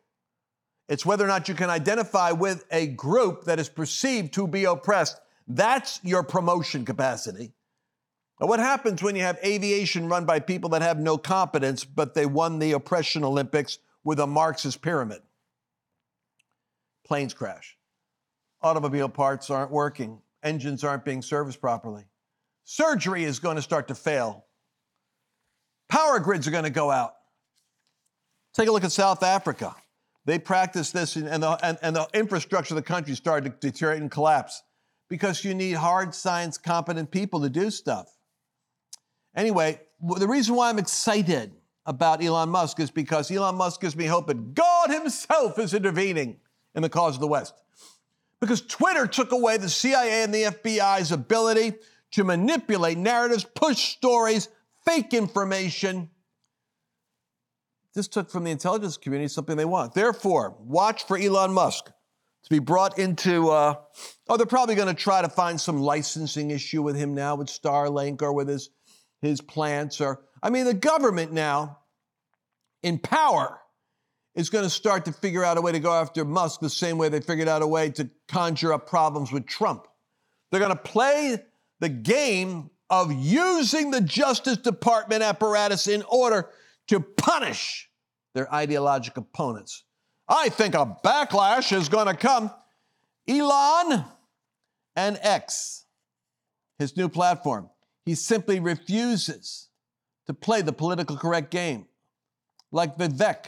It's 0.90 1.06
whether 1.06 1.24
or 1.24 1.28
not 1.28 1.48
you 1.48 1.54
can 1.54 1.70
identify 1.70 2.32
with 2.32 2.64
a 2.72 2.88
group 2.88 3.44
that 3.44 3.60
is 3.60 3.68
perceived 3.68 4.34
to 4.34 4.48
be 4.48 4.64
oppressed. 4.64 5.20
That's 5.46 6.00
your 6.02 6.24
promotion 6.24 6.84
capacity. 6.84 7.52
Now, 8.40 8.48
what 8.48 8.58
happens 8.58 9.00
when 9.00 9.14
you 9.14 9.22
have 9.22 9.38
aviation 9.44 10.08
run 10.08 10.24
by 10.24 10.40
people 10.40 10.70
that 10.70 10.82
have 10.82 10.98
no 10.98 11.16
competence, 11.16 11.84
but 11.84 12.14
they 12.14 12.26
won 12.26 12.58
the 12.58 12.72
oppression 12.72 13.22
Olympics 13.22 13.78
with 14.02 14.18
a 14.18 14.26
Marxist 14.26 14.82
pyramid? 14.82 15.20
Planes 17.06 17.34
crash. 17.34 17.78
Automobile 18.60 19.08
parts 19.08 19.48
aren't 19.48 19.70
working. 19.70 20.20
Engines 20.42 20.82
aren't 20.82 21.04
being 21.04 21.22
serviced 21.22 21.60
properly. 21.60 22.02
Surgery 22.64 23.22
is 23.22 23.38
going 23.38 23.56
to 23.56 23.62
start 23.62 23.86
to 23.88 23.94
fail. 23.94 24.44
Power 25.88 26.18
grids 26.18 26.48
are 26.48 26.52
going 26.52 26.64
to 26.64 26.70
go 26.70 26.90
out. 26.90 27.14
Take 28.54 28.68
a 28.68 28.72
look 28.72 28.82
at 28.82 28.90
South 28.90 29.22
Africa. 29.22 29.76
They 30.30 30.38
practice 30.38 30.92
this, 30.92 31.16
and 31.16 31.42
the, 31.42 31.58
and, 31.60 31.76
and 31.82 31.96
the 31.96 32.06
infrastructure 32.14 32.72
of 32.72 32.76
the 32.76 32.86
country 32.86 33.16
started 33.16 33.60
to 33.60 33.68
deteriorate 33.68 34.00
and 34.00 34.08
collapse 34.08 34.62
because 35.08 35.44
you 35.44 35.54
need 35.54 35.72
hard 35.72 36.14
science 36.14 36.56
competent 36.56 37.10
people 37.10 37.40
to 37.40 37.50
do 37.50 37.68
stuff. 37.68 38.16
Anyway, 39.34 39.80
the 40.00 40.28
reason 40.28 40.54
why 40.54 40.68
I'm 40.68 40.78
excited 40.78 41.50
about 41.84 42.22
Elon 42.22 42.48
Musk 42.48 42.78
is 42.78 42.92
because 42.92 43.28
Elon 43.28 43.56
Musk 43.56 43.80
gives 43.80 43.96
me 43.96 44.04
hope 44.04 44.28
that 44.28 44.54
God 44.54 44.90
Himself 44.90 45.58
is 45.58 45.74
intervening 45.74 46.36
in 46.76 46.82
the 46.82 46.88
cause 46.88 47.16
of 47.16 47.20
the 47.20 47.26
West. 47.26 47.52
Because 48.38 48.60
Twitter 48.60 49.08
took 49.08 49.32
away 49.32 49.56
the 49.56 49.68
CIA 49.68 50.22
and 50.22 50.32
the 50.32 50.44
FBI's 50.44 51.10
ability 51.10 51.72
to 52.12 52.22
manipulate 52.22 52.98
narratives, 52.98 53.42
push 53.42 53.94
stories, 53.96 54.48
fake 54.86 55.12
information. 55.12 56.08
This 57.94 58.08
took 58.08 58.30
from 58.30 58.44
the 58.44 58.50
intelligence 58.50 58.96
community 58.96 59.28
something 59.28 59.56
they 59.56 59.64
want. 59.64 59.94
Therefore, 59.94 60.56
watch 60.60 61.06
for 61.06 61.18
Elon 61.18 61.52
Musk 61.52 61.86
to 61.86 62.50
be 62.50 62.58
brought 62.58 62.98
into. 62.98 63.50
Uh, 63.50 63.74
oh, 64.28 64.36
they're 64.36 64.46
probably 64.46 64.76
going 64.76 64.94
to 64.94 65.00
try 65.00 65.22
to 65.22 65.28
find 65.28 65.60
some 65.60 65.80
licensing 65.80 66.50
issue 66.50 66.82
with 66.82 66.96
him 66.96 67.14
now 67.14 67.34
with 67.34 67.48
Starlink 67.48 68.22
or 68.22 68.32
with 68.32 68.48
his 68.48 68.70
his 69.20 69.40
plants. 69.40 70.00
Or 70.00 70.20
I 70.42 70.50
mean, 70.50 70.64
the 70.64 70.74
government 70.74 71.32
now 71.32 71.78
in 72.82 72.98
power 72.98 73.60
is 74.34 74.50
going 74.50 74.64
to 74.64 74.70
start 74.70 75.04
to 75.06 75.12
figure 75.12 75.44
out 75.44 75.58
a 75.58 75.60
way 75.60 75.72
to 75.72 75.80
go 75.80 75.92
after 75.92 76.24
Musk 76.24 76.60
the 76.60 76.70
same 76.70 76.96
way 76.96 77.08
they 77.08 77.20
figured 77.20 77.48
out 77.48 77.62
a 77.62 77.66
way 77.66 77.90
to 77.90 78.08
conjure 78.28 78.72
up 78.72 78.88
problems 78.88 79.32
with 79.32 79.46
Trump. 79.46 79.86
They're 80.50 80.60
going 80.60 80.70
to 80.70 80.82
play 80.82 81.38
the 81.80 81.88
game 81.88 82.70
of 82.88 83.12
using 83.12 83.90
the 83.90 84.00
Justice 84.00 84.58
Department 84.58 85.22
apparatus 85.22 85.86
in 85.88 86.02
order 86.08 86.48
to 86.90 86.98
punish 86.98 87.88
their 88.34 88.52
ideological 88.52 89.22
opponents. 89.22 89.84
I 90.28 90.48
think 90.48 90.74
a 90.74 90.96
backlash 91.04 91.72
is 91.72 91.88
going 91.88 92.08
to 92.08 92.14
come. 92.14 92.50
Elon 93.28 94.04
and 94.96 95.16
X, 95.22 95.84
his 96.80 96.96
new 96.96 97.08
platform, 97.08 97.70
he 98.04 98.16
simply 98.16 98.58
refuses 98.58 99.68
to 100.26 100.34
play 100.34 100.62
the 100.62 100.72
political 100.72 101.16
correct 101.16 101.52
game. 101.52 101.86
Like 102.72 102.98
Vivek. 102.98 103.46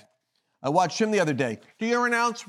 I 0.63 0.69
watched 0.69 1.01
him 1.01 1.11
the 1.11 1.19
other 1.19 1.35
day. 1.35 1.59
Do 1.81 1.87
you 1.87 2.01
renounce, 2.01 2.45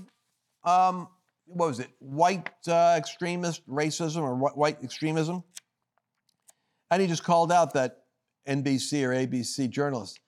um, 0.63 1.07
what 1.45 1.69
was 1.69 1.79
it, 1.79 1.89
white 1.97 2.51
uh, 2.67 2.93
extremist 2.95 3.67
racism 3.67 4.21
or 4.21 4.35
white 4.35 4.77
extremism? 4.83 5.43
And 6.91 7.01
he 7.01 7.07
just 7.07 7.23
called 7.23 7.51
out 7.51 7.73
that 7.73 8.03
NBC 8.47 9.03
or 9.03 9.09
ABC 9.09 9.71
journalist. 9.71 10.19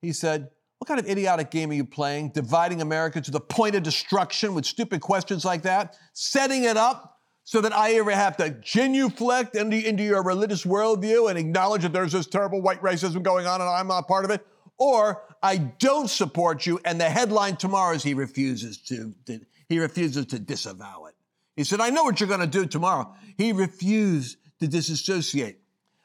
He 0.00 0.12
said, 0.12 0.50
What 0.78 0.88
kind 0.88 1.00
of 1.00 1.08
idiotic 1.08 1.50
game 1.50 1.70
are 1.70 1.74
you 1.74 1.84
playing? 1.84 2.30
Dividing 2.30 2.80
America 2.80 3.20
to 3.20 3.30
the 3.30 3.40
point 3.40 3.74
of 3.74 3.82
destruction 3.82 4.54
with 4.54 4.66
stupid 4.66 5.00
questions 5.00 5.44
like 5.44 5.62
that? 5.62 5.96
Setting 6.12 6.64
it 6.64 6.76
up 6.76 7.18
so 7.44 7.60
that 7.62 7.72
I 7.72 7.94
ever 7.94 8.10
have 8.10 8.36
to 8.38 8.50
genuflect 8.50 9.56
into, 9.56 9.76
into 9.76 10.02
your 10.02 10.22
religious 10.22 10.64
worldview 10.64 11.30
and 11.30 11.38
acknowledge 11.38 11.82
that 11.82 11.92
there's 11.92 12.12
this 12.12 12.26
terrible 12.26 12.60
white 12.60 12.82
racism 12.82 13.22
going 13.22 13.46
on 13.46 13.60
and 13.60 13.70
I'm 13.70 13.88
not 13.88 14.06
part 14.06 14.24
of 14.24 14.30
it? 14.30 14.46
Or 14.76 15.22
I 15.42 15.56
don't 15.56 16.08
support 16.08 16.66
you, 16.66 16.78
and 16.84 17.00
the 17.00 17.10
headline 17.10 17.56
tomorrow 17.56 17.94
is 17.94 18.02
he 18.02 18.14
refuses 18.14 18.78
to, 18.82 19.14
to 19.26 19.40
he 19.68 19.78
refuses 19.78 20.26
to 20.26 20.38
disavow 20.38 21.06
it. 21.06 21.14
He 21.56 21.64
said, 21.64 21.80
I 21.80 21.90
know 21.90 22.04
what 22.04 22.20
you're 22.20 22.28
going 22.28 22.40
to 22.40 22.46
do 22.46 22.66
tomorrow. 22.66 23.14
He 23.36 23.52
refused 23.52 24.38
to 24.60 24.68
disassociate. 24.68 25.58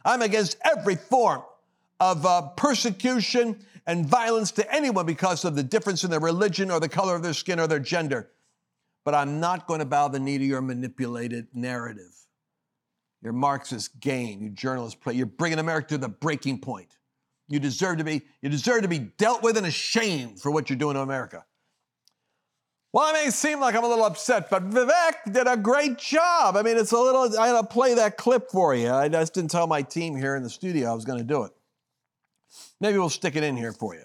I'm 0.03 0.21
against 0.21 0.57
every 0.65 0.95
form 0.95 1.43
of 2.11 2.25
uh, 2.25 2.41
persecution 2.57 3.57
and 3.85 4.05
violence 4.05 4.51
to 4.51 4.73
anyone 4.73 5.05
because 5.05 5.45
of 5.45 5.55
the 5.55 5.63
difference 5.63 6.03
in 6.03 6.11
their 6.11 6.19
religion 6.19 6.69
or 6.69 6.79
the 6.79 6.89
color 6.89 7.15
of 7.15 7.23
their 7.23 7.33
skin 7.33 7.59
or 7.59 7.67
their 7.67 7.79
gender. 7.79 8.29
But 9.05 9.15
I'm 9.15 9.39
not 9.39 9.67
going 9.67 9.79
to 9.79 9.85
bow 9.85 10.09
the 10.09 10.19
knee 10.19 10.37
to 10.37 10.43
your 10.43 10.61
manipulated 10.61 11.47
narrative. 11.53 12.13
Your 13.21 13.33
Marxist 13.33 13.99
game, 14.01 14.41
you 14.41 14.49
journalist 14.49 14.99
play. 14.99 15.13
You're 15.13 15.25
bringing 15.25 15.59
America 15.59 15.89
to 15.89 15.97
the 15.97 16.09
breaking 16.09 16.59
point. 16.59 16.97
You 17.47 17.59
deserve 17.59 17.97
to 17.99 18.03
be, 18.03 18.21
you 18.41 18.49
deserve 18.49 18.81
to 18.81 18.87
be 18.89 18.99
dealt 18.99 19.43
with 19.43 19.57
and 19.57 19.65
ashamed 19.65 20.41
for 20.41 20.51
what 20.51 20.69
you're 20.69 20.79
doing 20.79 20.95
to 20.95 21.01
America. 21.01 21.45
Well, 22.91 23.05
I 23.05 23.13
may 23.13 23.29
seem 23.31 23.59
like 23.59 23.75
I'm 23.75 23.83
a 23.83 23.87
little 23.87 24.05
upset, 24.05 24.49
but 24.49 24.69
Vivek 24.69 25.31
did 25.31 25.47
a 25.47 25.57
great 25.57 25.97
job. 25.97 26.55
I 26.55 26.61
mean, 26.61 26.77
it's 26.77 26.91
a 26.91 26.99
little, 26.99 27.39
I 27.39 27.47
had 27.47 27.59
to 27.59 27.65
play 27.65 27.95
that 27.95 28.17
clip 28.17 28.51
for 28.51 28.75
you. 28.75 28.91
I 28.91 29.09
just 29.09 29.33
didn't 29.33 29.51
tell 29.51 29.67
my 29.67 29.81
team 29.81 30.15
here 30.15 30.35
in 30.35 30.43
the 30.43 30.49
studio 30.49 30.91
I 30.91 30.93
was 30.93 31.05
going 31.05 31.17
to 31.17 31.25
do 31.25 31.43
it. 31.43 31.51
Maybe 32.83 32.97
we'll 32.97 33.09
stick 33.09 33.37
it 33.37 33.43
in 33.45 33.55
here 33.55 33.71
for 33.71 33.95
you. 33.95 34.03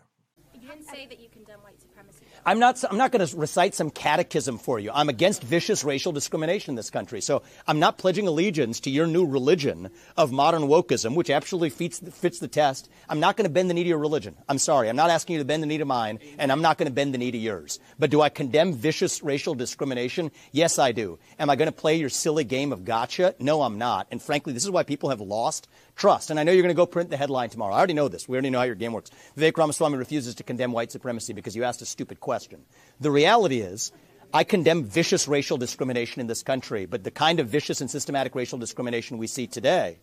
You 0.54 0.68
didn't 0.68 0.84
say 0.84 1.04
that 1.06 1.18
you 1.18 1.28
condemn 1.30 1.58
white 1.62 1.80
supremacy. 1.80 2.26
I'm 2.46 2.60
not, 2.60 2.84
I'm 2.88 2.96
not 2.96 3.10
going 3.10 3.26
to 3.26 3.36
recite 3.36 3.74
some 3.74 3.90
catechism 3.90 4.56
for 4.58 4.78
you. 4.78 4.92
I'm 4.94 5.08
against 5.08 5.42
vicious 5.42 5.82
racial 5.82 6.12
discrimination 6.12 6.70
in 6.70 6.76
this 6.76 6.88
country. 6.88 7.20
So 7.20 7.42
I'm 7.66 7.80
not 7.80 7.98
pledging 7.98 8.28
allegiance 8.28 8.78
to 8.80 8.90
your 8.90 9.08
new 9.08 9.26
religion 9.26 9.90
of 10.16 10.30
modern 10.30 10.62
wokeism, 10.62 11.16
which 11.16 11.28
actually 11.28 11.70
fits, 11.70 11.98
fits 11.98 12.38
the 12.38 12.46
test. 12.46 12.88
I'm 13.08 13.18
not 13.18 13.36
going 13.36 13.46
to 13.46 13.52
bend 13.52 13.68
the 13.68 13.74
knee 13.74 13.82
to 13.82 13.88
your 13.88 13.98
religion. 13.98 14.36
I'm 14.48 14.58
sorry. 14.58 14.88
I'm 14.88 14.94
not 14.94 15.10
asking 15.10 15.34
you 15.34 15.40
to 15.40 15.44
bend 15.44 15.64
the 15.64 15.66
knee 15.66 15.78
to 15.78 15.84
mine, 15.84 16.20
and 16.38 16.52
I'm 16.52 16.62
not 16.62 16.78
going 16.78 16.88
to 16.88 16.94
bend 16.94 17.12
the 17.12 17.18
knee 17.18 17.32
to 17.32 17.36
yours. 17.36 17.80
But 17.98 18.10
do 18.10 18.20
I 18.20 18.28
condemn 18.28 18.74
vicious 18.74 19.24
racial 19.24 19.56
discrimination? 19.56 20.30
Yes, 20.52 20.78
I 20.78 20.92
do. 20.92 21.18
Am 21.40 21.50
I 21.50 21.56
going 21.56 21.66
to 21.66 21.72
play 21.72 21.96
your 21.96 22.10
silly 22.10 22.44
game 22.44 22.72
of 22.72 22.84
gotcha? 22.84 23.34
No, 23.40 23.62
I'm 23.62 23.78
not. 23.78 24.06
And 24.12 24.22
frankly, 24.22 24.52
this 24.52 24.62
is 24.62 24.70
why 24.70 24.84
people 24.84 25.10
have 25.10 25.20
lost 25.20 25.66
trust. 25.98 26.30
And 26.30 26.40
I 26.40 26.44
know 26.44 26.52
you're 26.52 26.62
going 26.62 26.74
to 26.74 26.76
go 26.76 26.86
print 26.86 27.10
the 27.10 27.16
headline 27.16 27.50
tomorrow. 27.50 27.74
I 27.74 27.78
already 27.78 27.92
know 27.92 28.08
this. 28.08 28.26
We 28.26 28.36
already 28.36 28.50
know 28.50 28.58
how 28.58 28.64
your 28.64 28.74
game 28.74 28.92
works. 28.92 29.10
Vivek 29.36 29.58
Ramaswamy 29.58 29.98
refuses 29.98 30.36
to 30.36 30.44
condemn 30.44 30.72
white 30.72 30.92
supremacy 30.92 31.32
because 31.32 31.54
you 31.54 31.64
asked 31.64 31.82
a 31.82 31.86
stupid 31.86 32.20
question. 32.20 32.64
The 33.00 33.10
reality 33.10 33.60
is, 33.60 33.92
I 34.32 34.44
condemn 34.44 34.84
vicious 34.84 35.26
racial 35.26 35.58
discrimination 35.58 36.20
in 36.20 36.26
this 36.26 36.42
country, 36.42 36.86
but 36.86 37.02
the 37.02 37.10
kind 37.10 37.40
of 37.40 37.48
vicious 37.48 37.80
and 37.80 37.90
systematic 37.90 38.34
racial 38.34 38.58
discrimination 38.58 39.18
we 39.18 39.26
see 39.26 39.46
today 39.46 39.98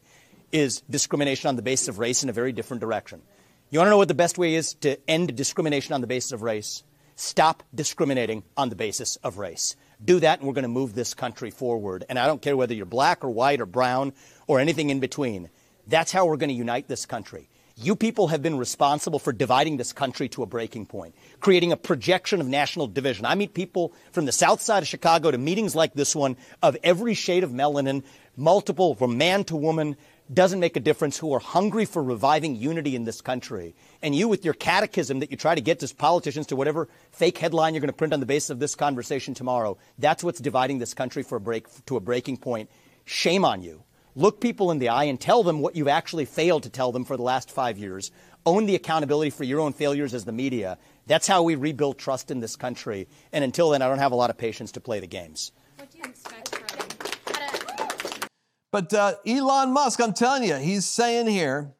is 0.52 0.82
discrimination 0.90 1.48
on 1.48 1.56
the 1.56 1.62
basis 1.62 1.88
of 1.88 2.00
race 2.00 2.24
in 2.24 2.30
a 2.30 2.34
very 2.34 2.52
different 2.52 2.82
direction. 2.82 3.22
You 3.70 3.80
want 3.80 3.88
to 3.88 3.92
know 3.92 3.98
what 3.98 4.08
the 4.08 4.14
best 4.14 4.38
way 4.38 4.56
is 4.56 4.74
to 4.76 4.98
end 5.10 5.36
discrimination 5.36 5.94
on 5.94 6.02
the 6.02 6.08
basis 6.08 6.32
of 6.32 6.42
race? 6.42 6.84
Stop 7.16 7.64
discriminating 7.74 8.44
on 8.58 8.70
the 8.70 8.76
basis 8.76 9.16
of 9.18 9.38
race. 9.38 9.76
Do 10.04 10.20
that, 10.20 10.40
and 10.40 10.48
we're 10.48 10.54
going 10.54 10.64
to 10.64 10.70
move 10.70 10.94
this 10.94 11.14
country 11.14 11.50
forward. 11.50 12.04
And 12.10 12.20
I 12.20 12.28
don't 12.28 12.42
care 12.42 12.58
whether 12.58 12.74
you're 12.74 12.86
black 12.86 13.24
or 13.24 13.30
white 13.30 13.62
or 13.62 13.66
brown 13.66 14.14
or 14.48 14.60
anything 14.60 14.90
in 14.90 15.00
between. 15.00 15.50
That's 15.88 16.12
how 16.12 16.26
we're 16.26 16.38
going 16.38 16.50
to 16.50 16.56
unite 16.56 16.88
this 16.88 17.06
country. 17.06 17.50
You 17.78 17.98
people 17.98 18.28
have 18.28 18.42
been 18.42 18.58
responsible 18.58 19.20
for 19.20 19.34
dividing 19.34 19.76
this 19.76 19.92
country 19.92 20.30
to 20.30 20.44
a 20.44 20.46
breaking 20.46 20.86
point, 20.86 21.14
creating 21.42 21.74
a 21.74 21.78
projection 21.78 22.40
of 22.40 22.48
national 22.48 22.88
division. 22.88 23.26
I 23.26 23.36
meet 23.36 23.54
people 23.54 23.92
from 24.14 24.24
the 24.24 24.32
south 24.32 24.62
side 24.62 24.82
of 24.82 24.88
Chicago 24.88 25.30
to 25.30 25.38
meetings 25.38 25.76
like 25.76 25.94
this 25.94 26.16
one 26.16 26.38
of 26.64 26.78
every 26.84 27.16
shade 27.16 27.44
of 27.44 27.52
melanin, 27.52 28.04
multiple 28.38 28.96
from 28.96 29.18
man 29.18 29.44
to 29.46 29.58
woman, 29.58 29.98
doesn't 30.34 30.62
make 30.62 30.78
a 30.78 30.80
difference, 30.80 31.18
who 31.18 31.34
are 31.34 31.40
hungry 31.40 31.84
for 31.84 32.02
reviving 32.02 32.56
unity 32.56 32.96
in 32.96 33.04
this 33.04 33.20
country. 33.20 33.76
And 34.02 34.16
you, 34.16 34.30
with 34.30 34.46
your 34.46 34.54
catechism 34.54 35.20
that 35.20 35.30
you 35.30 35.38
try 35.38 35.54
to 35.54 35.62
get 35.62 35.80
to 35.80 35.94
politicians 35.94 36.48
to 36.48 36.56
whatever 36.56 36.88
fake 37.12 37.38
headline 37.38 37.74
you're 37.74 37.82
going 37.82 37.90
to 37.90 37.94
print 37.94 38.14
on 38.14 38.22
the 38.22 38.26
basis 38.26 38.50
of 38.52 38.60
this 38.60 38.74
conversation 38.74 39.34
tomorrow, 39.34 39.78
that's 40.00 40.24
what's 40.24 40.40
dividing 40.40 40.80
this 40.80 40.94
country 40.94 41.24
for 41.24 41.36
a 41.36 41.42
break, 41.42 41.68
to 41.88 41.98
a 41.98 42.00
breaking 42.00 42.38
point. 42.38 42.70
Shame 43.04 43.44
on 43.44 43.62
you. 43.62 43.84
Look 44.18 44.40
people 44.40 44.72
in 44.72 44.80
the 44.80 44.88
eye 44.88 45.04
and 45.06 45.20
tell 45.20 45.44
them 45.44 45.60
what 45.60 45.76
you've 45.76 45.90
actually 45.90 46.24
failed 46.24 46.64
to 46.64 46.70
tell 46.70 46.94
them 46.94 47.04
for 47.04 47.18
the 47.18 47.24
last 47.24 47.52
five 47.52 47.78
years. 47.78 48.12
Own 48.46 48.66
the 48.66 48.76
accountability 48.76 49.30
for 49.30 49.44
your 49.44 49.60
own 49.60 49.74
failures 49.74 50.14
as 50.14 50.24
the 50.24 50.32
media. 50.32 50.78
That's 51.06 51.28
how 51.28 51.44
we 51.44 51.56
rebuild 51.56 51.98
trust 51.98 52.32
in 52.32 52.40
this 52.40 52.56
country. 52.56 53.10
And 53.34 53.44
until 53.44 53.72
then, 53.72 53.82
I 53.82 53.90
don't 53.90 53.98
have 53.98 54.14
a 54.14 54.16
lot 54.16 54.30
of 54.30 54.38
patience 54.38 54.72
to 54.74 54.80
play 54.80 55.02
the 55.02 55.08
games. 55.08 55.52
What 55.78 55.92
do 55.92 55.98
you 55.98 56.06
expect 56.06 56.56
from 56.56 58.30
But 58.72 58.94
uh, 58.94 59.16
Elon 59.28 59.74
Musk, 59.74 60.00
I'm 60.00 60.14
telling 60.14 60.44
you, 60.44 60.56
he's 60.56 60.86
saying 60.86 61.28
here 61.28 61.74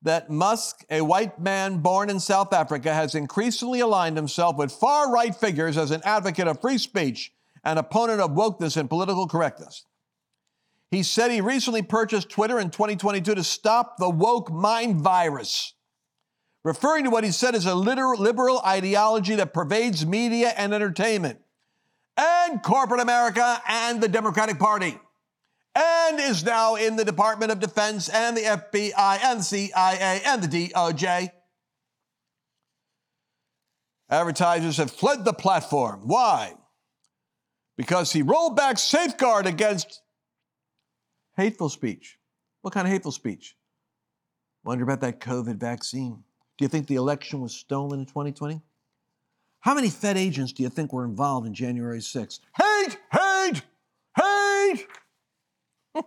that 0.00 0.30
Musk, 0.30 0.82
a 0.88 1.02
white 1.02 1.38
man 1.38 1.78
born 1.78 2.08
in 2.08 2.20
South 2.20 2.54
Africa, 2.54 2.94
has 2.94 3.14
increasingly 3.14 3.80
aligned 3.80 4.16
himself 4.16 4.56
with 4.56 4.72
far 4.72 5.12
right 5.12 5.34
figures 5.34 5.76
as 5.76 5.90
an 5.90 6.00
advocate 6.06 6.48
of 6.48 6.58
free 6.58 6.78
speech 6.78 7.34
and 7.62 7.78
opponent 7.78 8.22
of 8.22 8.30
wokeness 8.30 8.78
and 8.78 8.88
political 8.88 9.26
correctness. 9.26 9.84
He 10.90 11.02
said 11.02 11.30
he 11.30 11.40
recently 11.40 11.82
purchased 11.82 12.30
Twitter 12.30 12.58
in 12.60 12.70
2022 12.70 13.34
to 13.34 13.44
stop 13.44 13.96
the 13.98 14.08
woke 14.08 14.52
mind 14.52 15.00
virus, 15.00 15.74
referring 16.64 17.04
to 17.04 17.10
what 17.10 17.24
he 17.24 17.32
said 17.32 17.54
is 17.54 17.66
a 17.66 17.74
liberal 17.74 18.60
ideology 18.64 19.34
that 19.34 19.52
pervades 19.52 20.06
media 20.06 20.52
and 20.56 20.72
entertainment, 20.72 21.40
and 22.16 22.62
corporate 22.62 23.00
America 23.00 23.60
and 23.68 24.00
the 24.00 24.08
Democratic 24.08 24.58
Party, 24.58 24.98
and 25.74 26.20
is 26.20 26.44
now 26.44 26.76
in 26.76 26.96
the 26.96 27.04
Department 27.04 27.50
of 27.50 27.60
Defense 27.60 28.08
and 28.08 28.36
the 28.36 28.42
FBI 28.42 29.18
and 29.24 29.40
the 29.40 29.44
CIA 29.44 30.22
and 30.24 30.42
the 30.42 30.68
DOJ. 30.68 31.30
Advertisers 34.08 34.76
have 34.76 34.92
fled 34.92 35.24
the 35.24 35.32
platform. 35.32 36.02
Why? 36.04 36.54
Because 37.76 38.12
he 38.12 38.22
rolled 38.22 38.56
back 38.56 38.78
safeguard 38.78 39.46
against 39.48 40.00
Hateful 41.36 41.68
speech. 41.68 42.18
What 42.62 42.72
kind 42.72 42.86
of 42.86 42.92
hateful 42.92 43.12
speech? 43.12 43.56
Wonder 44.64 44.84
about 44.84 45.00
that 45.02 45.20
COVID 45.20 45.56
vaccine. 45.56 46.24
Do 46.56 46.64
you 46.64 46.68
think 46.68 46.86
the 46.86 46.94
election 46.94 47.40
was 47.40 47.54
stolen 47.54 48.00
in 48.00 48.06
2020? 48.06 48.62
How 49.60 49.74
many 49.74 49.90
Fed 49.90 50.16
agents 50.16 50.52
do 50.52 50.62
you 50.62 50.68
think 50.68 50.92
were 50.92 51.04
involved 51.04 51.46
in 51.46 51.52
January 51.52 51.98
6th? 51.98 52.40
Hate, 52.56 52.98
hate, 53.12 53.62
hate. 54.16 54.86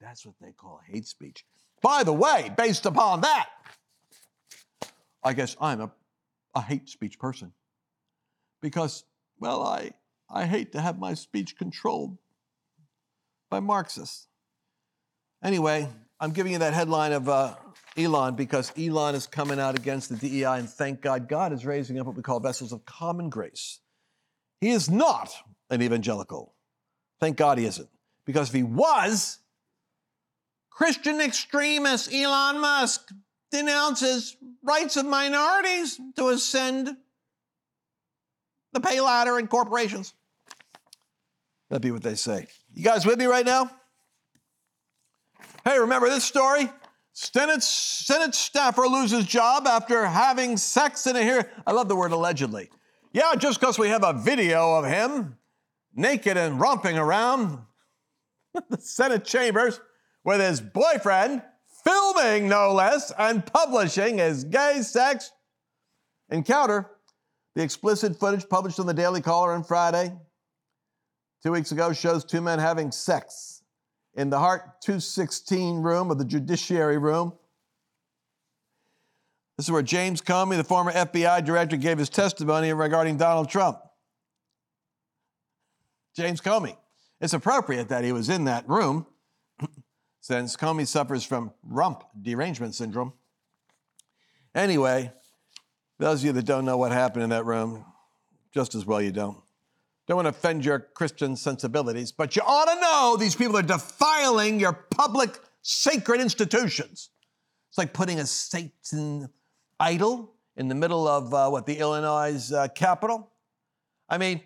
That's 0.00 0.26
what 0.26 0.34
they 0.40 0.52
call 0.52 0.80
hate 0.86 1.06
speech. 1.06 1.44
By 1.80 2.02
the 2.02 2.12
way, 2.12 2.50
based 2.56 2.86
upon 2.86 3.20
that, 3.20 3.48
I 5.22 5.32
guess 5.34 5.56
I'm 5.60 5.80
a, 5.80 5.90
a 6.54 6.62
hate 6.62 6.88
speech 6.88 7.18
person 7.18 7.52
because, 8.60 9.04
well, 9.38 9.62
I, 9.62 9.92
I 10.28 10.46
hate 10.46 10.72
to 10.72 10.80
have 10.80 10.98
my 10.98 11.14
speech 11.14 11.56
controlled 11.56 12.16
by 13.50 13.60
Marxists. 13.60 14.26
Anyway, 15.42 15.88
I'm 16.20 16.32
giving 16.32 16.52
you 16.52 16.58
that 16.58 16.74
headline 16.74 17.12
of 17.12 17.28
uh, 17.28 17.54
Elon 17.96 18.34
because 18.34 18.72
Elon 18.78 19.14
is 19.14 19.26
coming 19.26 19.60
out 19.60 19.78
against 19.78 20.08
the 20.08 20.16
DEI, 20.16 20.58
and 20.58 20.68
thank 20.68 21.00
God, 21.00 21.28
God 21.28 21.52
is 21.52 21.64
raising 21.64 21.98
up 21.98 22.06
what 22.06 22.16
we 22.16 22.22
call 22.22 22.40
vessels 22.40 22.72
of 22.72 22.84
common 22.84 23.30
grace. 23.30 23.80
He 24.60 24.70
is 24.70 24.90
not 24.90 25.32
an 25.70 25.82
evangelical. 25.82 26.54
Thank 27.20 27.36
God 27.36 27.58
he 27.58 27.64
isn't. 27.64 27.88
Because 28.24 28.48
if 28.48 28.54
he 28.54 28.62
was, 28.62 29.38
Christian 30.70 31.20
extremist 31.20 32.12
Elon 32.12 32.60
Musk 32.60 33.10
denounces 33.50 34.36
rights 34.62 34.96
of 34.96 35.06
minorities 35.06 36.00
to 36.16 36.28
ascend 36.28 36.96
the 38.72 38.80
pay 38.80 39.00
ladder 39.00 39.38
in 39.38 39.48
corporations. 39.48 40.12
That'd 41.68 41.82
be 41.82 41.90
what 41.90 42.02
they 42.02 42.14
say. 42.14 42.46
You 42.72 42.82
guys 42.82 43.04
with 43.04 43.18
me 43.18 43.26
right 43.26 43.44
now? 43.44 43.70
Hey, 45.64 45.78
remember 45.78 46.08
this 46.08 46.24
story? 46.24 46.70
Senate, 47.12 47.62
Senate 47.62 48.34
staffer 48.34 48.86
loses 48.86 49.26
job 49.26 49.66
after 49.66 50.06
having 50.06 50.56
sex 50.56 51.06
in 51.06 51.16
a 51.16 51.22
hearing. 51.22 51.44
I 51.66 51.72
love 51.72 51.88
the 51.88 51.96
word 51.96 52.12
allegedly. 52.12 52.70
Yeah, 53.12 53.34
just 53.36 53.60
because 53.60 53.78
we 53.78 53.88
have 53.88 54.04
a 54.04 54.12
video 54.12 54.76
of 54.76 54.86
him 54.86 55.36
naked 55.94 56.36
and 56.36 56.60
romping 56.60 56.96
around 56.96 57.58
the 58.70 58.78
Senate 58.78 59.24
chambers 59.24 59.80
with 60.24 60.40
his 60.40 60.60
boyfriend, 60.60 61.42
filming 61.84 62.48
no 62.48 62.72
less, 62.72 63.12
and 63.18 63.44
publishing 63.44 64.18
his 64.18 64.44
gay 64.44 64.80
sex 64.82 65.32
encounter. 66.30 66.90
The 67.56 67.62
explicit 67.62 68.18
footage 68.18 68.48
published 68.48 68.78
on 68.78 68.86
the 68.86 68.94
Daily 68.94 69.20
Caller 69.20 69.52
on 69.52 69.64
Friday 69.64 70.16
two 71.42 71.52
weeks 71.52 71.72
ago 71.72 71.92
shows 71.92 72.24
two 72.24 72.40
men 72.40 72.58
having 72.58 72.90
sex 72.90 73.62
in 74.14 74.30
the 74.30 74.38
Hart 74.38 74.80
216 74.82 75.82
room 75.82 76.10
of 76.10 76.18
the 76.18 76.24
Judiciary 76.24 76.98
Room. 76.98 77.32
This 79.56 79.66
is 79.66 79.72
where 79.72 79.82
James 79.82 80.20
Comey, 80.20 80.56
the 80.56 80.64
former 80.64 80.92
FBI 80.92 81.44
director, 81.44 81.76
gave 81.76 81.98
his 81.98 82.08
testimony 82.08 82.72
regarding 82.72 83.16
Donald 83.16 83.48
Trump. 83.48 83.78
James 86.14 86.40
Comey. 86.40 86.76
It's 87.20 87.32
appropriate 87.32 87.88
that 87.88 88.04
he 88.04 88.12
was 88.12 88.28
in 88.28 88.44
that 88.44 88.68
room 88.68 89.06
since 90.20 90.56
Comey 90.56 90.86
suffers 90.86 91.24
from 91.24 91.52
rump 91.62 92.04
derangement 92.20 92.74
syndrome. 92.74 93.12
Anyway, 94.54 95.12
those 95.98 96.20
of 96.20 96.26
you 96.26 96.32
that 96.32 96.44
don't 96.44 96.64
know 96.64 96.76
what 96.76 96.92
happened 96.92 97.24
in 97.24 97.30
that 97.30 97.44
room, 97.44 97.84
just 98.54 98.74
as 98.74 98.86
well 98.86 99.02
you 99.02 99.12
don't. 99.12 99.38
Don't 100.08 100.16
want 100.16 100.24
to 100.24 100.30
offend 100.30 100.64
your 100.64 100.78
Christian 100.94 101.36
sensibilities, 101.36 102.12
but 102.12 102.34
you 102.34 102.40
ought 102.44 102.64
to 102.64 102.80
know 102.80 103.16
these 103.20 103.36
people 103.36 103.58
are 103.58 103.62
defiling 103.62 104.58
your 104.58 104.72
public 104.72 105.38
sacred 105.60 106.22
institutions. 106.22 107.10
It's 107.68 107.76
like 107.76 107.92
putting 107.92 108.18
a 108.18 108.24
Satan 108.24 109.28
idol 109.78 110.34
in 110.56 110.68
the 110.68 110.74
middle 110.74 111.06
of 111.06 111.34
uh, 111.34 111.50
what, 111.50 111.66
the 111.66 111.78
Illinois 111.78 112.50
uh, 112.52 112.68
Capitol? 112.68 113.30
I 114.08 114.16
mean, 114.16 114.40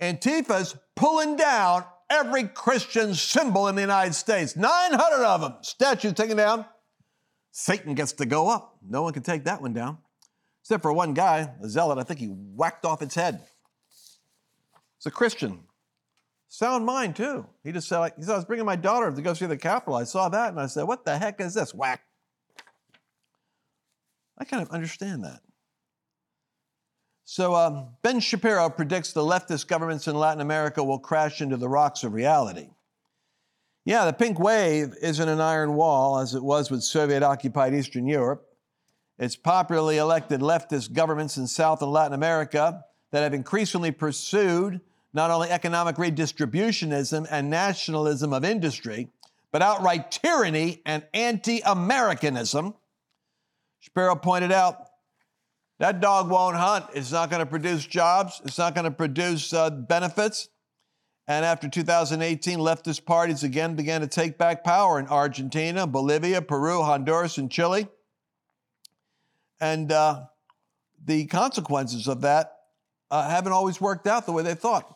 Antifa's 0.00 0.74
pulling 0.94 1.36
down 1.36 1.84
every 2.08 2.44
Christian 2.44 3.14
symbol 3.14 3.68
in 3.68 3.74
the 3.74 3.82
United 3.82 4.14
States. 4.14 4.56
900 4.56 5.24
of 5.24 5.40
them, 5.42 5.54
statues 5.60 6.14
taken 6.14 6.38
down. 6.38 6.64
Satan 7.52 7.94
gets 7.94 8.12
to 8.12 8.24
go 8.24 8.48
up. 8.48 8.78
No 8.86 9.02
one 9.02 9.12
can 9.12 9.22
take 9.22 9.44
that 9.44 9.60
one 9.60 9.74
down. 9.74 9.98
Except 10.62 10.82
for 10.82 10.92
one 10.92 11.12
guy, 11.12 11.52
a 11.62 11.68
zealot, 11.68 11.98
I 11.98 12.02
think 12.02 12.20
he 12.20 12.26
whacked 12.28 12.86
off 12.86 13.02
its 13.02 13.14
head. 13.14 13.42
It's 15.06 15.14
a 15.14 15.16
Christian. 15.16 15.60
Sound 16.48 16.84
mind, 16.84 17.14
too. 17.14 17.46
He 17.62 17.70
just 17.70 17.86
said, 17.86 18.12
he 18.16 18.24
said, 18.24 18.32
I 18.32 18.36
was 18.36 18.44
bringing 18.44 18.66
my 18.66 18.74
daughter 18.74 19.08
to 19.12 19.22
go 19.22 19.34
see 19.34 19.46
the 19.46 19.56
Capitol. 19.56 19.94
I 19.94 20.02
saw 20.02 20.28
that 20.28 20.48
and 20.48 20.58
I 20.58 20.66
said, 20.66 20.82
what 20.82 21.04
the 21.04 21.16
heck 21.16 21.40
is 21.40 21.54
this? 21.54 21.72
Whack. 21.72 22.02
I 24.36 24.44
kind 24.44 24.64
of 24.64 24.70
understand 24.70 25.22
that. 25.22 25.42
So, 27.24 27.54
um, 27.54 27.90
Ben 28.02 28.18
Shapiro 28.18 28.68
predicts 28.68 29.12
the 29.12 29.20
leftist 29.20 29.68
governments 29.68 30.08
in 30.08 30.16
Latin 30.16 30.40
America 30.40 30.82
will 30.82 30.98
crash 30.98 31.40
into 31.40 31.56
the 31.56 31.68
rocks 31.68 32.02
of 32.02 32.12
reality. 32.12 32.70
Yeah, 33.84 34.06
the 34.06 34.12
pink 34.12 34.40
wave 34.40 34.96
isn't 35.00 35.28
an 35.28 35.40
iron 35.40 35.74
wall 35.74 36.18
as 36.18 36.34
it 36.34 36.42
was 36.42 36.68
with 36.68 36.82
Soviet 36.82 37.22
occupied 37.22 37.74
Eastern 37.74 38.08
Europe. 38.08 38.44
It's 39.20 39.36
popularly 39.36 39.98
elected 39.98 40.40
leftist 40.40 40.94
governments 40.94 41.36
in 41.36 41.46
South 41.46 41.80
and 41.80 41.92
Latin 41.92 42.12
America 42.12 42.82
that 43.12 43.22
have 43.22 43.34
increasingly 43.34 43.90
pursued 43.90 44.80
not 45.12 45.30
only 45.30 45.50
economic 45.50 45.96
redistributionism 45.96 47.26
and 47.30 47.50
nationalism 47.50 48.32
of 48.32 48.44
industry, 48.44 49.08
but 49.52 49.62
outright 49.62 50.10
tyranny 50.10 50.82
and 50.84 51.04
anti 51.14 51.60
Americanism. 51.64 52.74
Shapiro 53.80 54.16
pointed 54.16 54.52
out 54.52 54.86
that 55.78 56.00
dog 56.00 56.30
won't 56.30 56.56
hunt. 56.56 56.86
It's 56.94 57.12
not 57.12 57.30
going 57.30 57.40
to 57.40 57.46
produce 57.46 57.86
jobs, 57.86 58.40
it's 58.44 58.58
not 58.58 58.74
going 58.74 58.84
to 58.84 58.90
produce 58.90 59.52
uh, 59.52 59.70
benefits. 59.70 60.48
And 61.28 61.44
after 61.44 61.68
2018, 61.68 62.58
leftist 62.60 63.04
parties 63.04 63.42
again 63.42 63.74
began 63.74 64.00
to 64.00 64.06
take 64.06 64.38
back 64.38 64.62
power 64.62 65.00
in 65.00 65.08
Argentina, 65.08 65.84
Bolivia, 65.86 66.40
Peru, 66.40 66.82
Honduras, 66.82 67.36
and 67.36 67.50
Chile. 67.50 67.88
And 69.60 69.90
uh, 69.90 70.26
the 71.04 71.26
consequences 71.26 72.06
of 72.06 72.20
that 72.20 72.52
uh, 73.10 73.28
haven't 73.28 73.52
always 73.52 73.80
worked 73.80 74.06
out 74.06 74.26
the 74.26 74.32
way 74.32 74.44
they 74.44 74.54
thought. 74.54 74.95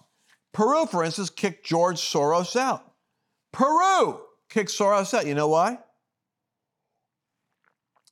Peru, 0.53 0.87
for 0.87 1.05
instance, 1.05 1.31
kicked 1.31 1.65
George 1.65 1.97
Soros 1.97 2.57
out. 2.57 2.93
Peru 3.53 4.21
kicked 4.49 4.71
Soros 4.71 5.15
out. 5.15 5.27
You 5.27 5.35
know 5.35 5.49
why? 5.49 5.79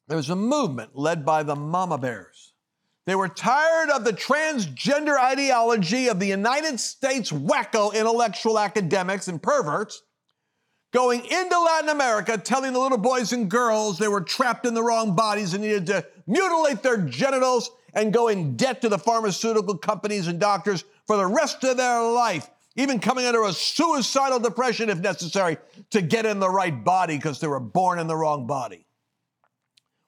There 0.07 0.16
was 0.16 0.31
a 0.31 0.37
movement 0.37 0.90
led 0.94 1.24
by 1.24 1.42
the 1.42 1.57
mama 1.57 1.98
bears. 1.98 2.53
They 3.07 3.14
were 3.14 3.29
tired 3.29 3.90
of 3.90 4.05
the 4.05 4.12
transgender 4.12 5.18
ideology 5.18 6.09
of 6.09 6.20
the 6.20 6.27
United 6.27 6.79
States 6.79 7.31
wacko 7.31 7.94
intellectual 7.94 8.59
academics 8.59 9.29
and 9.29 9.42
perverts 9.42 10.03
going 10.92 11.20
into 11.24 11.59
Latin 11.59 11.88
America 11.88 12.37
telling 12.38 12.72
the 12.72 12.79
little 12.79 12.98
boys 12.98 13.33
and 13.33 13.51
girls 13.51 13.98
they 13.98 14.09
were 14.09 14.20
trapped 14.20 14.66
in 14.66 14.74
the 14.74 14.83
wrong 14.83 15.14
bodies 15.14 15.55
and 15.55 15.62
needed 15.62 15.87
to 15.87 16.07
mutilate 16.27 16.83
their 16.83 16.98
genitals 16.98 17.70
and 17.94 18.12
go 18.12 18.29
in 18.29 18.57
debt 18.57 18.83
to 18.83 18.88
the 18.88 18.98
pharmaceutical 18.98 19.77
companies 19.77 20.29
and 20.29 20.38
doctors 20.38 20.85
for 21.09 21.16
the 21.16 21.27
rest 21.27 21.64
of 21.64 21.79
their 21.79 22.03
life, 22.03 22.49
even 22.77 23.01
coming 23.01 23.25
under 23.25 23.42
a 23.42 23.53
suicidal 23.53 24.38
depression 24.38 24.90
if 24.90 24.99
necessary 24.99 25.57
to 25.90 26.03
get 26.03 26.27
in 26.27 26.38
the 26.38 26.51
right 26.51 26.85
body 26.85 27.16
because 27.16 27.40
they 27.40 27.49
were 27.49 27.59
born 27.59 27.99
in 27.99 28.07
the 28.07 28.14
wrong 28.14 28.47
body. 28.47 28.87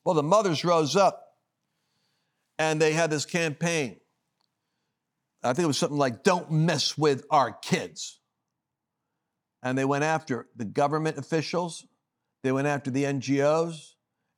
Well, 0.04 0.14
the 0.14 0.22
mothers 0.22 0.62
rose 0.62 0.94
up 0.94 1.38
and 2.58 2.80
they 2.80 2.92
had 2.92 3.10
this 3.10 3.24
campaign. 3.24 3.96
I 5.42 5.54
think 5.54 5.64
it 5.64 5.68
was 5.68 5.78
something 5.78 5.98
like, 5.98 6.22
Don't 6.22 6.50
mess 6.50 6.96
with 6.98 7.24
our 7.30 7.50
kids. 7.50 8.20
And 9.62 9.76
they 9.76 9.86
went 9.86 10.04
after 10.04 10.48
the 10.54 10.66
government 10.66 11.16
officials, 11.16 11.86
they 12.42 12.52
went 12.52 12.66
after 12.66 12.90
the 12.90 13.04
NGOs, 13.04 13.94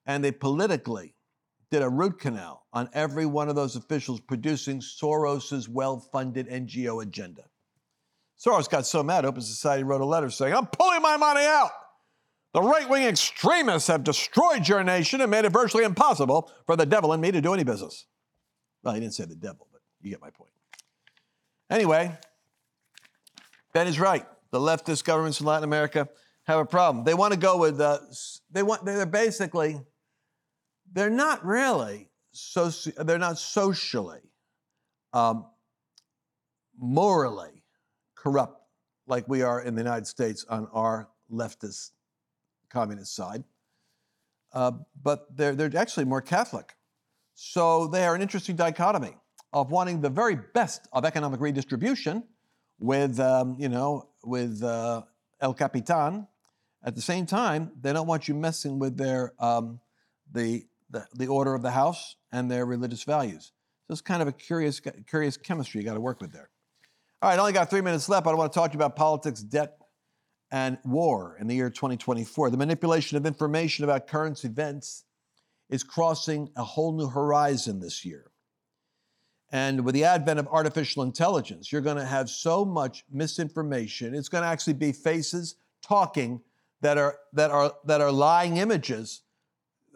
and 0.06 0.22
they 0.22 0.32
politically 0.32 1.14
did 1.72 1.82
a 1.82 1.88
root 1.88 2.20
canal 2.20 2.66
on 2.74 2.86
every 2.92 3.24
one 3.24 3.48
of 3.48 3.56
those 3.56 3.76
officials 3.76 4.20
producing 4.20 4.80
Soros's 4.80 5.70
well 5.70 5.98
funded 5.98 6.46
NGO 6.46 7.02
agenda. 7.02 7.44
Soros 8.38 8.68
got 8.68 8.86
so 8.86 9.02
mad, 9.02 9.24
Open 9.24 9.40
Society 9.40 9.82
wrote 9.82 10.02
a 10.02 10.04
letter 10.04 10.28
saying, 10.28 10.52
I'm 10.52 10.66
pulling 10.66 11.00
my 11.00 11.16
money 11.16 11.46
out. 11.46 11.70
The 12.52 12.60
right 12.60 12.86
wing 12.86 13.04
extremists 13.04 13.88
have 13.88 14.04
destroyed 14.04 14.68
your 14.68 14.84
nation 14.84 15.22
and 15.22 15.30
made 15.30 15.46
it 15.46 15.52
virtually 15.52 15.84
impossible 15.84 16.52
for 16.66 16.76
the 16.76 16.84
devil 16.84 17.14
and 17.14 17.22
me 17.22 17.30
to 17.30 17.40
do 17.40 17.54
any 17.54 17.64
business. 17.64 18.04
Well, 18.82 18.92
he 18.92 19.00
didn't 19.00 19.14
say 19.14 19.24
the 19.24 19.34
devil, 19.34 19.66
but 19.72 19.80
you 20.02 20.10
get 20.10 20.20
my 20.20 20.28
point. 20.28 20.52
Anyway, 21.70 22.12
Ben 23.72 23.86
is 23.86 23.98
right. 23.98 24.26
The 24.50 24.58
leftist 24.58 25.04
governments 25.04 25.40
in 25.40 25.46
Latin 25.46 25.64
America 25.64 26.06
have 26.44 26.58
a 26.58 26.66
problem. 26.66 27.04
They 27.04 27.14
want 27.14 27.32
to 27.32 27.38
go 27.38 27.56
with, 27.56 27.80
uh, 27.80 28.00
they 28.50 28.62
want, 28.62 28.84
they're 28.84 29.06
basically, 29.06 29.80
they're 30.92 31.10
not 31.10 31.44
really, 31.44 32.08
soci- 32.34 32.94
they're 33.06 33.18
not 33.18 33.38
socially, 33.38 34.20
um, 35.12 35.46
morally 36.78 37.62
corrupt 38.14 38.62
like 39.06 39.28
we 39.28 39.42
are 39.42 39.60
in 39.60 39.74
the 39.74 39.80
United 39.80 40.06
States 40.06 40.44
on 40.48 40.68
our 40.72 41.08
leftist 41.30 41.90
communist 42.70 43.14
side. 43.14 43.44
Uh, 44.52 44.72
but 45.02 45.34
they're, 45.36 45.54
they're 45.54 45.76
actually 45.76 46.04
more 46.04 46.20
Catholic. 46.20 46.74
So 47.34 47.86
they 47.86 48.04
are 48.04 48.14
an 48.14 48.22
interesting 48.22 48.56
dichotomy 48.56 49.16
of 49.52 49.70
wanting 49.70 50.00
the 50.00 50.10
very 50.10 50.36
best 50.36 50.88
of 50.92 51.04
economic 51.04 51.40
redistribution 51.40 52.24
with, 52.78 53.18
um, 53.20 53.56
you 53.58 53.68
know, 53.68 54.08
with 54.24 54.62
uh, 54.62 55.02
El 55.40 55.54
Capitan. 55.54 56.26
At 56.84 56.94
the 56.94 57.02
same 57.02 57.26
time, 57.26 57.72
they 57.80 57.92
don't 57.92 58.06
want 58.06 58.28
you 58.28 58.34
messing 58.34 58.78
with 58.78 58.96
their 58.96 59.32
um, 59.38 59.80
the, 60.32 60.64
the, 60.92 61.06
the 61.14 61.26
order 61.26 61.54
of 61.54 61.62
the 61.62 61.70
house 61.70 62.16
and 62.30 62.50
their 62.50 62.64
religious 62.64 63.02
values. 63.02 63.52
So 63.86 63.92
it's 63.92 64.00
kind 64.00 64.22
of 64.22 64.28
a 64.28 64.32
curious 64.32 64.80
curious 65.08 65.36
chemistry 65.36 65.80
you 65.80 65.84
got 65.84 65.94
to 65.94 66.00
work 66.00 66.20
with 66.20 66.32
there. 66.32 66.50
All 67.20 67.28
right, 67.28 67.36
I 67.36 67.40
only 67.40 67.52
got 67.52 67.70
three 67.70 67.80
minutes 67.80 68.08
left, 68.08 68.24
but 68.24 68.30
I 68.30 68.34
want 68.34 68.52
to 68.52 68.58
talk 68.58 68.70
to 68.70 68.74
you 68.74 68.78
about 68.78 68.96
politics, 68.96 69.40
debt, 69.40 69.78
and 70.50 70.78
war 70.84 71.36
in 71.40 71.46
the 71.46 71.54
year 71.54 71.70
2024. 71.70 72.50
The 72.50 72.56
manipulation 72.56 73.16
of 73.16 73.26
information 73.26 73.84
about 73.84 74.06
current 74.06 74.44
events 74.44 75.04
is 75.70 75.82
crossing 75.82 76.50
a 76.56 76.62
whole 76.62 76.92
new 76.92 77.08
horizon 77.08 77.80
this 77.80 78.04
year. 78.04 78.30
And 79.50 79.84
with 79.84 79.94
the 79.94 80.04
advent 80.04 80.38
of 80.38 80.48
artificial 80.48 81.02
intelligence, 81.02 81.70
you're 81.70 81.82
going 81.82 81.96
to 81.96 82.04
have 82.04 82.28
so 82.30 82.64
much 82.64 83.04
misinformation. 83.10 84.14
It's 84.14 84.28
going 84.28 84.42
to 84.42 84.48
actually 84.48 84.74
be 84.74 84.92
faces 84.92 85.56
talking 85.82 86.40
that 86.80 86.98
are 86.98 87.18
that 87.32 87.50
are 87.50 87.72
that 87.84 88.00
are 88.00 88.12
lying 88.12 88.56
images 88.56 89.22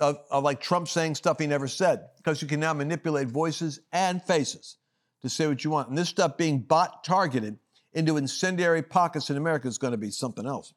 of, 0.01 0.19
of 0.31 0.45
like 0.45 0.61
Trump 0.61 0.89
saying 0.89 1.15
stuff 1.15 1.39
he 1.39 1.47
never 1.47 1.69
said, 1.69 2.09
because 2.17 2.43
you 2.43 2.49
can 2.49 2.61
now 2.61 2.73
manipulate 2.73 3.29
voices 3.29 3.81
and 3.93 4.23
faces 4.23 4.77
to 5.23 5.29
say 5.29 5.47
what 5.47 5.65
you 5.65 5.71
want. 5.71 5.89
And 5.89 5.97
this 5.97 6.09
stuff 6.09 6.37
being 6.37 6.61
bot 6.61 7.05
targeted 7.05 7.59
into 7.93 8.17
incendiary 8.17 8.83
pockets 8.83 9.31
in 9.31 9.37
America 9.37 9.69
is 9.69 9.79
going 9.79 9.93
to 9.93 9.99
be 9.99 10.11
something 10.11 10.47
else. 10.47 10.75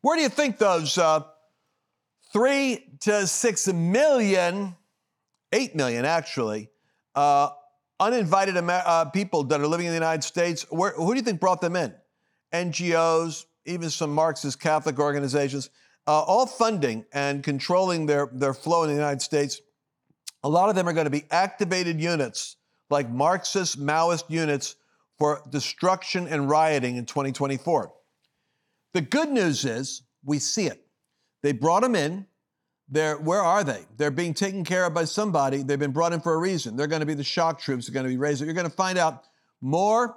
Where 0.00 0.16
do 0.16 0.22
you 0.22 0.28
think 0.28 0.58
those 0.58 0.98
uh, 0.98 1.20
three 2.32 2.96
to 3.00 3.26
six 3.26 3.68
million, 3.68 4.74
eight 5.52 5.76
million 5.76 6.04
actually, 6.04 6.70
uh, 7.14 7.50
uninvited 8.00 8.56
Amer- 8.56 8.82
uh, 8.84 9.04
people 9.06 9.44
that 9.44 9.60
are 9.60 9.66
living 9.66 9.86
in 9.86 9.92
the 9.92 9.96
United 9.96 10.24
States, 10.24 10.66
where, 10.70 10.92
who 10.92 11.12
do 11.12 11.16
you 11.16 11.22
think 11.22 11.40
brought 11.40 11.60
them 11.60 11.76
in? 11.76 11.94
NGOs, 12.52 13.44
even 13.64 13.90
some 13.90 14.12
Marxist 14.12 14.60
Catholic 14.60 14.98
organizations, 14.98 15.70
uh, 16.06 16.22
all 16.22 16.46
funding 16.46 17.04
and 17.12 17.42
controlling 17.42 18.06
their, 18.06 18.28
their 18.32 18.54
flow 18.54 18.82
in 18.82 18.88
the 18.88 18.94
United 18.94 19.22
States. 19.22 19.60
A 20.42 20.48
lot 20.48 20.68
of 20.68 20.74
them 20.74 20.88
are 20.88 20.92
going 20.92 21.04
to 21.06 21.10
be 21.10 21.24
activated 21.30 22.00
units, 22.00 22.56
like 22.90 23.08
Marxist 23.08 23.80
Maoist 23.80 24.24
units 24.28 24.76
for 25.18 25.42
destruction 25.50 26.26
and 26.26 26.50
rioting 26.50 26.96
in 26.96 27.06
2024. 27.06 27.92
The 28.94 29.00
good 29.00 29.28
news 29.28 29.64
is 29.64 30.02
we 30.24 30.38
see 30.38 30.66
it. 30.66 30.84
They 31.42 31.52
brought 31.52 31.82
them 31.82 31.94
in. 31.94 32.26
They're, 32.88 33.16
where 33.16 33.40
are 33.40 33.64
they? 33.64 33.84
They're 33.96 34.10
being 34.10 34.34
taken 34.34 34.64
care 34.64 34.84
of 34.84 34.92
by 34.92 35.04
somebody. 35.04 35.62
They've 35.62 35.78
been 35.78 35.92
brought 35.92 36.12
in 36.12 36.20
for 36.20 36.34
a 36.34 36.38
reason. 36.38 36.76
They're 36.76 36.88
going 36.88 37.00
to 37.00 37.06
be 37.06 37.14
the 37.14 37.24
shock 37.24 37.60
troops. 37.60 37.86
They're 37.86 37.94
going 37.94 38.04
to 38.04 38.10
be 38.10 38.18
raised. 38.18 38.42
You're 38.42 38.52
going 38.52 38.68
to 38.68 38.76
find 38.76 38.98
out 38.98 39.24
more 39.60 40.16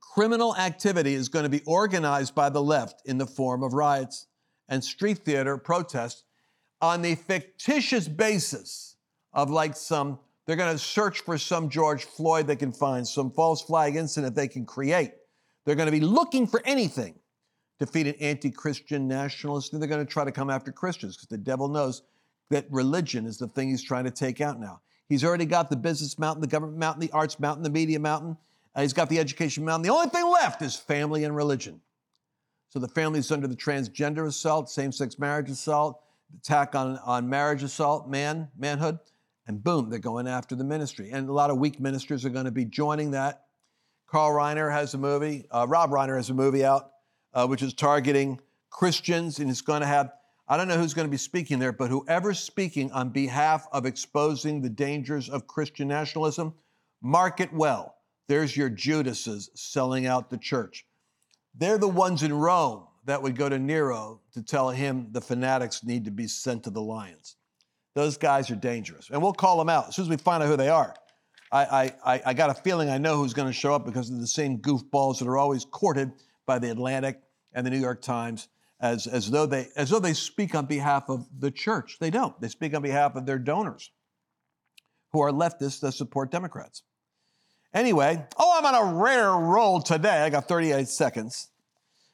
criminal 0.00 0.56
activity 0.56 1.14
is 1.14 1.28
going 1.28 1.42
to 1.42 1.50
be 1.50 1.60
organized 1.66 2.34
by 2.34 2.48
the 2.48 2.62
left 2.62 3.02
in 3.04 3.18
the 3.18 3.26
form 3.26 3.62
of 3.62 3.74
riots 3.74 4.26
and 4.68 4.82
street 4.82 5.18
theater 5.18 5.56
protests 5.56 6.24
on 6.80 7.02
the 7.02 7.14
fictitious 7.14 8.08
basis 8.08 8.96
of 9.32 9.50
like 9.50 9.76
some, 9.76 10.18
they're 10.46 10.56
going 10.56 10.72
to 10.72 10.78
search 10.78 11.20
for 11.20 11.38
some 11.38 11.68
George 11.68 12.04
Floyd 12.04 12.46
they 12.46 12.56
can 12.56 12.72
find, 12.72 13.06
some 13.06 13.30
false 13.30 13.62
flag 13.62 13.96
incident 13.96 14.34
they 14.34 14.48
can 14.48 14.64
create. 14.64 15.12
They're 15.64 15.74
going 15.74 15.86
to 15.86 15.92
be 15.92 16.00
looking 16.00 16.46
for 16.46 16.62
anything 16.64 17.14
to 17.78 17.86
feed 17.86 18.06
an 18.06 18.14
anti 18.20 18.50
Christian 18.50 19.08
nationalist. 19.08 19.72
And 19.72 19.82
they're 19.82 19.88
going 19.88 20.04
to 20.04 20.10
try 20.10 20.24
to 20.24 20.32
come 20.32 20.50
after 20.50 20.72
Christians 20.72 21.16
because 21.16 21.28
the 21.28 21.38
devil 21.38 21.68
knows 21.68 22.02
that 22.50 22.66
religion 22.70 23.26
is 23.26 23.38
the 23.38 23.48
thing 23.48 23.68
he's 23.68 23.82
trying 23.82 24.04
to 24.04 24.10
take 24.10 24.40
out 24.40 24.60
now. 24.60 24.80
He's 25.08 25.24
already 25.24 25.44
got 25.44 25.70
the 25.70 25.76
business 25.76 26.18
mountain, 26.18 26.40
the 26.40 26.46
government 26.46 26.78
mountain, 26.78 27.00
the 27.00 27.12
arts 27.12 27.38
mountain, 27.38 27.62
the 27.62 27.70
media 27.70 27.98
mountain. 27.98 28.36
Uh, 28.74 28.82
he's 28.82 28.92
got 28.92 29.08
the 29.08 29.18
education 29.18 29.64
mountain. 29.64 29.82
The 29.82 29.94
only 29.94 30.08
thing 30.08 30.26
left 30.26 30.62
is 30.62 30.76
family 30.76 31.24
and 31.24 31.34
religion. 31.34 31.80
So 32.76 32.80
the 32.80 32.88
family's 32.88 33.32
under 33.32 33.46
the 33.46 33.56
transgender 33.56 34.26
assault, 34.26 34.68
same-sex 34.68 35.18
marriage 35.18 35.48
assault, 35.48 36.02
attack 36.36 36.74
on, 36.74 36.98
on 36.98 37.26
marriage 37.26 37.62
assault, 37.62 38.06
man, 38.06 38.48
manhood, 38.54 38.98
and 39.46 39.64
boom, 39.64 39.88
they're 39.88 39.98
going 39.98 40.28
after 40.28 40.54
the 40.54 40.62
ministry. 40.62 41.08
And 41.10 41.26
a 41.26 41.32
lot 41.32 41.48
of 41.48 41.56
weak 41.56 41.80
ministers 41.80 42.26
are 42.26 42.28
going 42.28 42.44
to 42.44 42.50
be 42.50 42.66
joining 42.66 43.12
that. 43.12 43.44
Carl 44.06 44.30
Reiner 44.30 44.70
has 44.70 44.92
a 44.92 44.98
movie, 44.98 45.46
uh, 45.50 45.64
Rob 45.66 45.88
Reiner 45.88 46.16
has 46.16 46.28
a 46.28 46.34
movie 46.34 46.66
out, 46.66 46.90
uh, 47.32 47.46
which 47.46 47.62
is 47.62 47.72
targeting 47.72 48.40
Christians, 48.68 49.38
and 49.38 49.48
it's 49.48 49.62
going 49.62 49.80
to 49.80 49.86
have 49.86 50.12
I 50.46 50.58
don't 50.58 50.68
know 50.68 50.76
who's 50.76 50.92
going 50.92 51.08
to 51.08 51.10
be 51.10 51.16
speaking 51.16 51.58
there, 51.58 51.72
but 51.72 51.88
whoever's 51.88 52.40
speaking 52.40 52.92
on 52.92 53.08
behalf 53.08 53.66
of 53.72 53.86
exposing 53.86 54.60
the 54.60 54.68
dangers 54.68 55.30
of 55.30 55.46
Christian 55.46 55.88
nationalism, 55.88 56.52
mark 57.00 57.40
it 57.40 57.54
well. 57.54 57.96
There's 58.28 58.54
your 58.54 58.68
Judases 58.68 59.48
selling 59.54 60.06
out 60.06 60.28
the 60.28 60.36
church. 60.36 60.85
They're 61.58 61.78
the 61.78 61.88
ones 61.88 62.22
in 62.22 62.32
Rome 62.32 62.86
that 63.06 63.22
would 63.22 63.36
go 63.36 63.48
to 63.48 63.58
Nero 63.58 64.20
to 64.34 64.42
tell 64.42 64.70
him 64.70 65.08
the 65.12 65.20
fanatics 65.20 65.84
need 65.84 66.04
to 66.04 66.10
be 66.10 66.26
sent 66.26 66.64
to 66.64 66.70
the 66.70 66.82
lions. 66.82 67.36
Those 67.94 68.18
guys 68.18 68.50
are 68.50 68.56
dangerous. 68.56 69.08
And 69.10 69.22
we'll 69.22 69.32
call 69.32 69.58
them 69.58 69.68
out 69.68 69.88
as 69.88 69.96
soon 69.96 70.04
as 70.04 70.08
we 70.10 70.16
find 70.16 70.42
out 70.42 70.48
who 70.48 70.56
they 70.56 70.68
are. 70.68 70.94
I, 71.52 71.92
I, 72.04 72.22
I 72.26 72.34
got 72.34 72.50
a 72.50 72.54
feeling 72.54 72.90
I 72.90 72.98
know 72.98 73.16
who's 73.16 73.32
going 73.32 73.48
to 73.48 73.54
show 73.54 73.74
up 73.74 73.86
because 73.86 74.10
they're 74.10 74.20
the 74.20 74.26
same 74.26 74.58
goofballs 74.58 75.20
that 75.20 75.28
are 75.28 75.38
always 75.38 75.64
courted 75.64 76.12
by 76.44 76.58
the 76.58 76.70
Atlantic 76.70 77.20
and 77.54 77.64
the 77.64 77.70
New 77.70 77.78
York 77.78 78.02
Times 78.02 78.48
as, 78.80 79.06
as, 79.06 79.30
though 79.30 79.46
they, 79.46 79.68
as 79.76 79.90
though 79.90 80.00
they 80.00 80.12
speak 80.12 80.54
on 80.54 80.66
behalf 80.66 81.08
of 81.08 81.26
the 81.38 81.50
church. 81.50 81.98
They 82.00 82.10
don't. 82.10 82.38
They 82.40 82.48
speak 82.48 82.74
on 82.74 82.82
behalf 82.82 83.14
of 83.14 83.24
their 83.24 83.38
donors 83.38 83.90
who 85.12 85.20
are 85.20 85.30
leftists 85.30 85.80
that 85.80 85.92
support 85.92 86.30
Democrats. 86.30 86.82
Anyway, 87.76 88.24
oh, 88.38 88.54
I'm 88.56 88.64
on 88.64 88.74
a 88.74 88.94
rare 88.94 89.32
roll 89.32 89.82
today. 89.82 90.22
I 90.22 90.30
got 90.30 90.48
38 90.48 90.88
seconds. 90.88 91.48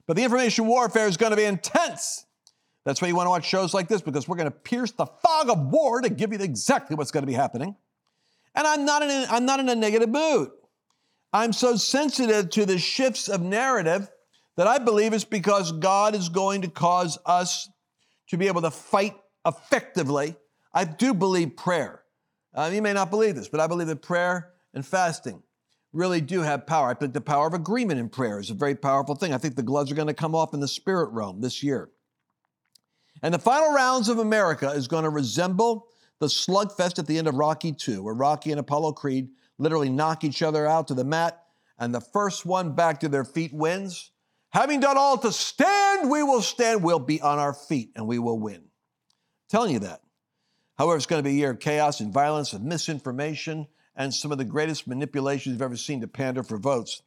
But 0.09 0.17
the 0.17 0.25
information 0.25 0.67
warfare 0.67 1.07
is 1.07 1.17
going 1.17 1.31
to 1.31 1.37
be 1.37 1.45
intense. 1.45 2.27
That's 2.85 3.01
why 3.01 3.07
you 3.07 3.15
want 3.15 3.27
to 3.27 3.31
watch 3.31 3.45
shows 3.45 3.73
like 3.73 3.87
this 3.87 4.03
because 4.03 4.27
we're 4.27 4.37
going 4.37 4.51
to 4.51 4.51
pierce 4.51 4.91
the 4.91 5.07
fog 5.07 5.51
of 5.51 5.69
war 5.69 6.01
to 6.01 6.11
give 6.11 6.33
you 6.33 6.41
exactly 6.41 6.97
what's 6.97 7.13
going 7.13 7.23
to 7.23 7.29
be 7.29 7.33
happening. 7.33 7.77
And 8.57 8.67
I'm 8.67 8.85
not 8.85 9.03
in 9.05 9.11
a, 9.11 9.27
I'm 9.31 9.47
not 9.47 9.61
in 9.61 9.69
a 9.69 9.77
negative 9.77 10.09
mood. 10.09 10.51
I'm 11.33 11.53
so 11.53 11.77
sensitive 11.77 12.51
to 12.51 12.67
the 12.67 12.77
shifts 12.77 13.29
of 13.29 13.41
narrative 13.41 14.11
that 14.57 14.67
I 14.67 14.79
believe 14.79 15.13
it's 15.13 15.23
because 15.23 15.71
God 15.71 16.17
is 16.17 16.29
going 16.29 16.63
to 16.63 16.69
cause 16.69 17.19
us 17.25 17.71
to 18.31 18.37
be 18.37 18.49
able 18.49 18.63
to 18.63 18.73
fight 18.73 19.15
effectively. 19.47 20.35
I 20.75 20.87
do 20.87 21.15
believe 21.15 21.55
prayer. 21.55 22.03
Uh, 22.53 22.69
you 22.75 22.83
may 22.83 22.95
not 22.95 23.11
believe 23.11 23.37
this, 23.37 23.47
but 23.47 23.61
I 23.61 23.69
believe 23.69 23.87
that 23.87 24.03
prayer 24.03 24.51
and 24.75 24.85
fasting 24.85 25.41
really 25.93 26.21
do 26.21 26.41
have 26.41 26.67
power. 26.67 26.89
I 26.89 26.95
think 26.95 27.13
the 27.13 27.21
power 27.21 27.47
of 27.47 27.55
agreement 27.55 28.01
in 28.01 28.09
prayer 28.09 28.39
is 28.39 28.51
a 28.51 28.55
very 28.55 28.75
powerful 28.75 29.15
thing. 29.15 29.33
I 29.33 29.39
think 29.39 29.57
the 29.57 29.63
gloves 29.63 29.91
are 29.91 29.95
going 29.95 30.09
to 30.09 30.15
come 30.15 30.35
off 30.35 30.55
in 30.55 30.61
the 30.61 30.69
spirit 30.69 31.11
realm 31.11 31.41
this 31.41 31.63
year. 31.63 31.91
And 33.23 33.33
the 33.33 33.39
final 33.39 33.73
rounds 33.73 34.09
of 34.09 34.19
America 34.19 34.71
is 34.71 34.89
going 34.89 35.05
to 35.05 35.11
resemble 35.11 35.89
the 36.19 36.27
slugfest 36.27 36.99
at 36.99 37.07
the 37.07 37.19
end 37.19 37.29
of 37.29 37.35
Rocky 37.35 37.75
II, 37.87 37.99
where 37.99 38.15
Rocky 38.15 38.51
and 38.51 38.61
Apollo 38.61 38.93
Creed 38.93 39.29
literally 39.59 39.91
knock 39.91 40.25
each 40.25 40.43
other 40.43 40.67
out 40.67 40.89
to 40.89 40.95
the 40.95 41.05
mat, 41.05 41.43
and 41.79 41.95
the 41.95 42.01
first 42.01 42.47
one 42.47 42.75
back 42.75 43.01
to 43.01 43.09
their 43.09 43.25
feet 43.25 43.53
wins. 43.53 44.11
Having 44.51 44.81
done 44.81 44.99
all 44.99 45.19
to 45.19 45.33
stand, 45.33 46.11
we 46.11 46.23
will 46.23 46.43
stand. 46.43 46.83
We'll 46.83 46.99
be 46.99 47.21
on 47.21 47.39
our 47.39 47.55
feet 47.55 47.91
and 47.97 48.07
we 48.07 48.19
will 48.19 48.39
win. 48.39 48.57
I'm 48.57 48.63
telling 49.49 49.73
you 49.73 49.79
that. 49.81 50.03
However, 50.77 50.97
it's 50.97 51.07
going 51.07 51.23
to 51.23 51.29
be 51.29 51.37
a 51.37 51.39
year 51.39 51.51
of 51.51 51.61
chaos 51.61 52.01
and 52.01 52.13
violence 52.13 52.53
and 52.53 52.65
misinformation 52.65 53.67
and 53.97 54.13
some 54.13 54.33
of 54.33 54.39
the 54.39 54.45
greatest 54.45 54.87
manipulations 54.87 55.53
you've 55.53 55.63
ever 55.63 55.77
seen 55.77 56.01
to 56.01 56.09
pander 56.09 56.43
for 56.43 56.59
votes. 56.59 57.03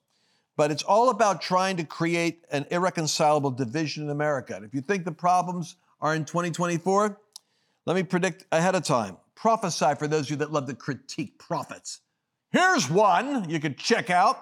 But 0.57 0.71
it's 0.71 0.83
all 0.83 1.09
about 1.09 1.41
trying 1.41 1.77
to 1.77 1.83
create 1.83 2.45
an 2.51 2.65
irreconcilable 2.71 3.51
division 3.51 4.03
in 4.03 4.09
America. 4.09 4.55
And 4.55 4.65
if 4.65 4.73
you 4.73 4.81
think 4.81 5.03
the 5.03 5.11
problems 5.11 5.75
are 5.99 6.15
in 6.15 6.25
2024, 6.25 7.19
let 7.85 7.95
me 7.95 8.03
predict 8.03 8.45
ahead 8.51 8.75
of 8.75 8.83
time. 8.83 9.17
Prophesy 9.35 9.95
for 9.99 10.07
those 10.07 10.25
of 10.25 10.31
you 10.31 10.35
that 10.37 10.51
love 10.51 10.67
to 10.67 10.73
critique 10.73 11.37
prophets. 11.37 11.99
Here's 12.51 12.89
one 12.89 13.49
you 13.49 13.59
could 13.59 13.77
check 13.77 14.09
out. 14.09 14.37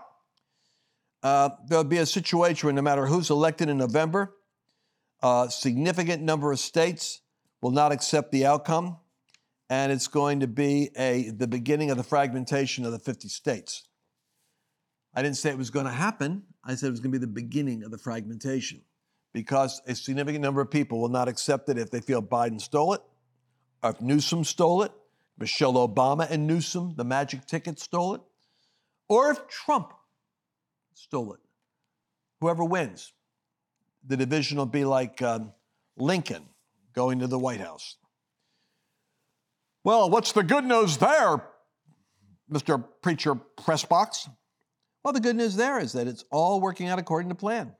Uh, 1.23 1.49
there'll 1.67 1.84
be 1.84 1.97
a 1.97 2.06
situation 2.06 2.67
where 2.67 2.73
no 2.73 2.82
matter 2.82 3.06
who's 3.06 3.29
elected 3.29 3.69
in 3.69 3.77
November, 3.77 4.36
a 5.23 5.47
significant 5.49 6.21
number 6.21 6.51
of 6.51 6.60
states 6.60 7.21
will 7.62 7.71
not 7.71 7.91
accept 7.91 8.32
the 8.32 8.45
outcome 8.45 8.97
and 9.73 9.91
it's 9.91 10.07
going 10.07 10.41
to 10.41 10.45
be 10.45 10.91
a, 10.95 11.31
the 11.31 11.47
beginning 11.47 11.89
of 11.89 11.97
the 11.97 12.03
fragmentation 12.03 12.86
of 12.86 12.91
the 12.91 12.99
50 12.99 13.27
states. 13.27 13.88
I 15.15 15.23
didn't 15.23 15.38
say 15.38 15.49
it 15.49 15.57
was 15.57 15.71
going 15.71 15.88
to 15.88 15.91
happen. 15.91 16.43
I 16.63 16.75
said 16.75 16.89
it 16.89 16.91
was 16.91 16.99
going 16.99 17.12
to 17.12 17.17
be 17.17 17.25
the 17.25 17.31
beginning 17.31 17.81
of 17.81 17.89
the 17.89 17.97
fragmentation 17.97 18.81
because 19.33 19.81
a 19.88 19.95
significant 19.95 20.43
number 20.43 20.62
of 20.62 20.69
people 20.69 21.01
will 21.01 21.09
not 21.09 21.27
accept 21.27 21.69
it 21.69 21.79
if 21.79 21.89
they 21.89 22.01
feel 22.01 22.21
Biden 22.21 22.62
stole 22.62 22.93
it, 22.93 23.01
or 23.81 23.89
if 23.89 23.99
Newsom 23.99 24.43
stole 24.43 24.83
it, 24.83 24.91
Michelle 25.39 25.73
Obama 25.73 26.29
and 26.29 26.45
Newsom, 26.45 26.93
the 26.95 27.03
magic 27.03 27.47
ticket, 27.47 27.79
stole 27.79 28.13
it, 28.13 28.21
or 29.09 29.31
if 29.31 29.47
Trump 29.47 29.91
stole 30.93 31.33
it. 31.33 31.39
Whoever 32.41 32.63
wins, 32.63 33.12
the 34.05 34.17
division 34.17 34.59
will 34.59 34.67
be 34.67 34.86
like 34.86 35.19
um, 35.23 35.51
Lincoln 35.97 36.45
going 36.93 37.17
to 37.19 37.27
the 37.27 37.39
White 37.39 37.59
House. 37.59 37.97
Well, 39.84 40.10
what's 40.10 40.32
the 40.32 40.43
good 40.43 40.63
news 40.63 40.98
there, 40.98 41.43
Mr. 42.50 42.84
Preacher 43.02 43.36
Pressbox? 43.36 44.30
Well, 45.04 45.13
the 45.13 45.19
good 45.19 45.36
news 45.36 45.58
there 45.58 45.80
is 45.80 45.91
that 45.93 46.08
it's 46.08 46.24
all 46.32 46.62
working 46.62 46.88
out 46.88 47.00
according 47.00 47.30
to 47.30 47.36
plan. 47.36 47.76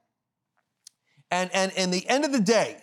And, 1.32 1.50
and 1.54 1.72
in 1.74 1.92
the 1.92 2.08
end 2.10 2.26
of 2.26 2.34
the 2.34 2.42
day, 2.42 2.78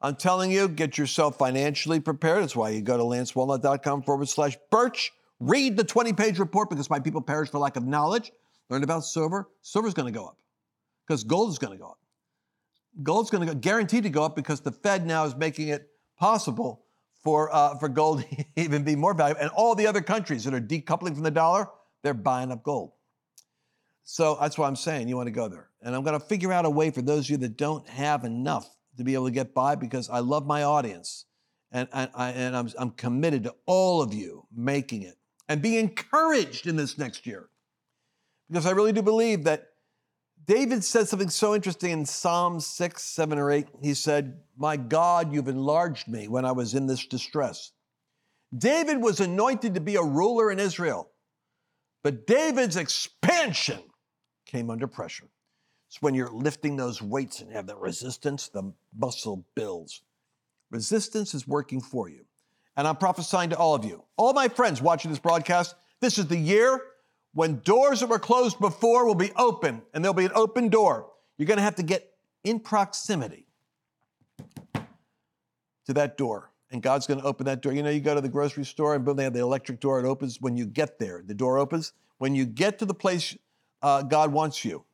I'm 0.00 0.14
telling 0.14 0.52
you, 0.52 0.68
get 0.68 0.96
yourself 0.96 1.36
financially 1.38 1.98
prepared. 1.98 2.42
That's 2.42 2.54
why 2.54 2.70
you 2.70 2.82
go 2.82 2.96
to 2.96 3.02
lancewallnau.com 3.02 4.02
forward 4.02 4.28
slash 4.28 4.56
birch. 4.70 5.10
Read 5.40 5.76
the 5.76 5.84
20 5.84 6.12
page 6.12 6.38
report 6.38 6.70
because 6.70 6.88
my 6.88 7.00
people 7.00 7.20
perish 7.20 7.50
for 7.50 7.58
lack 7.58 7.76
of 7.76 7.84
knowledge. 7.84 8.30
Learn 8.70 8.84
about 8.84 9.04
silver. 9.04 9.48
Silver's 9.62 9.94
going 9.94 10.12
to 10.12 10.16
go 10.16 10.26
up 10.26 10.38
because 11.06 11.24
gold 11.24 11.50
is 11.50 11.58
going 11.58 11.76
to 11.76 11.82
go 11.82 11.88
up. 11.88 11.98
Gold's 13.02 13.30
going 13.30 13.46
to 13.46 13.52
go, 13.52 13.58
guaranteed 13.58 14.04
to 14.04 14.10
go 14.10 14.22
up 14.22 14.36
because 14.36 14.60
the 14.60 14.72
Fed 14.72 15.06
now 15.06 15.24
is 15.24 15.34
making 15.34 15.68
it 15.68 15.88
possible 16.18 16.85
for, 17.26 17.52
uh, 17.52 17.76
for 17.78 17.88
gold 17.88 18.24
even 18.56 18.84
be 18.84 18.94
more 18.94 19.12
valuable. 19.12 19.42
And 19.42 19.50
all 19.50 19.74
the 19.74 19.88
other 19.88 20.00
countries 20.00 20.44
that 20.44 20.54
are 20.54 20.60
decoupling 20.60 21.14
from 21.14 21.24
the 21.24 21.30
dollar, 21.32 21.66
they're 22.04 22.14
buying 22.14 22.52
up 22.52 22.62
gold. 22.62 22.92
So 24.04 24.38
that's 24.40 24.56
why 24.56 24.68
I'm 24.68 24.76
saying 24.76 25.08
you 25.08 25.16
want 25.16 25.26
to 25.26 25.32
go 25.32 25.48
there. 25.48 25.68
And 25.82 25.92
I'm 25.92 26.04
going 26.04 26.18
to 26.18 26.24
figure 26.24 26.52
out 26.52 26.64
a 26.64 26.70
way 26.70 26.92
for 26.92 27.02
those 27.02 27.26
of 27.26 27.30
you 27.30 27.36
that 27.38 27.56
don't 27.56 27.86
have 27.88 28.22
enough 28.22 28.70
to 28.96 29.02
be 29.02 29.14
able 29.14 29.24
to 29.24 29.32
get 29.32 29.54
by 29.54 29.74
because 29.74 30.08
I 30.08 30.20
love 30.20 30.46
my 30.46 30.62
audience. 30.62 31.24
And, 31.72 31.88
and, 31.92 32.08
I, 32.14 32.30
and 32.30 32.56
I'm, 32.56 32.70
I'm 32.78 32.90
committed 32.92 33.42
to 33.42 33.54
all 33.66 34.02
of 34.02 34.14
you 34.14 34.46
making 34.54 35.02
it 35.02 35.16
and 35.48 35.60
being 35.60 35.80
encouraged 35.80 36.68
in 36.68 36.76
this 36.76 36.96
next 36.96 37.26
year. 37.26 37.48
Because 38.48 38.66
I 38.66 38.70
really 38.70 38.92
do 38.92 39.02
believe 39.02 39.42
that 39.44 39.66
David 40.46 40.84
said 40.84 41.08
something 41.08 41.28
so 41.28 41.54
interesting 41.54 41.90
in 41.90 42.06
Psalm 42.06 42.60
6, 42.60 43.02
7, 43.02 43.38
or 43.38 43.50
8. 43.50 43.66
He 43.82 43.94
said, 43.94 44.40
My 44.56 44.76
God, 44.76 45.34
you've 45.34 45.48
enlarged 45.48 46.06
me 46.06 46.28
when 46.28 46.44
I 46.44 46.52
was 46.52 46.74
in 46.74 46.86
this 46.86 47.04
distress. 47.04 47.72
David 48.56 49.02
was 49.02 49.18
anointed 49.18 49.74
to 49.74 49.80
be 49.80 49.96
a 49.96 50.02
ruler 50.02 50.52
in 50.52 50.60
Israel, 50.60 51.10
but 52.04 52.28
David's 52.28 52.76
expansion 52.76 53.80
came 54.46 54.70
under 54.70 54.86
pressure. 54.86 55.26
It's 55.88 56.00
when 56.00 56.14
you're 56.14 56.30
lifting 56.30 56.76
those 56.76 57.02
weights 57.02 57.40
and 57.40 57.50
have 57.52 57.66
that 57.66 57.78
resistance, 57.78 58.48
the 58.48 58.72
muscle 58.96 59.44
builds. 59.56 60.02
Resistance 60.70 61.34
is 61.34 61.46
working 61.48 61.80
for 61.80 62.08
you. 62.08 62.24
And 62.76 62.86
I'm 62.86 62.96
prophesying 62.96 63.50
to 63.50 63.56
all 63.56 63.74
of 63.74 63.84
you, 63.84 64.04
all 64.16 64.32
my 64.32 64.48
friends 64.48 64.80
watching 64.80 65.10
this 65.10 65.18
broadcast, 65.18 65.74
this 66.00 66.18
is 66.18 66.26
the 66.26 66.36
year 66.36 66.80
when 67.36 67.58
doors 67.58 68.00
that 68.00 68.06
were 68.06 68.18
closed 68.18 68.58
before 68.58 69.04
will 69.04 69.14
be 69.14 69.30
open 69.36 69.82
and 69.92 70.02
there'll 70.02 70.14
be 70.14 70.24
an 70.24 70.32
open 70.34 70.70
door. 70.70 71.10
You're 71.36 71.44
going 71.44 71.58
to 71.58 71.62
have 71.62 71.74
to 71.74 71.82
get 71.82 72.14
in 72.44 72.58
proximity 72.58 73.46
to 75.84 75.92
that 75.92 76.16
door. 76.16 76.50
And 76.70 76.82
God's 76.82 77.06
going 77.06 77.20
to 77.20 77.26
open 77.26 77.44
that 77.44 77.60
door. 77.60 77.74
You 77.74 77.82
know, 77.82 77.90
you 77.90 78.00
go 78.00 78.14
to 78.14 78.22
the 78.22 78.30
grocery 78.30 78.64
store 78.64 78.94
and 78.94 79.04
boom, 79.04 79.16
they 79.16 79.24
have 79.24 79.34
the 79.34 79.40
electric 79.40 79.80
door. 79.80 80.00
It 80.00 80.06
opens 80.06 80.40
when 80.40 80.56
you 80.56 80.64
get 80.64 80.98
there. 80.98 81.22
The 81.26 81.34
door 81.34 81.58
opens. 81.58 81.92
When 82.16 82.34
you 82.34 82.46
get 82.46 82.78
to 82.78 82.86
the 82.86 82.94
place 82.94 83.36
uh, 83.82 84.00
God 84.00 84.32
wants 84.32 84.64
you 84.64 84.86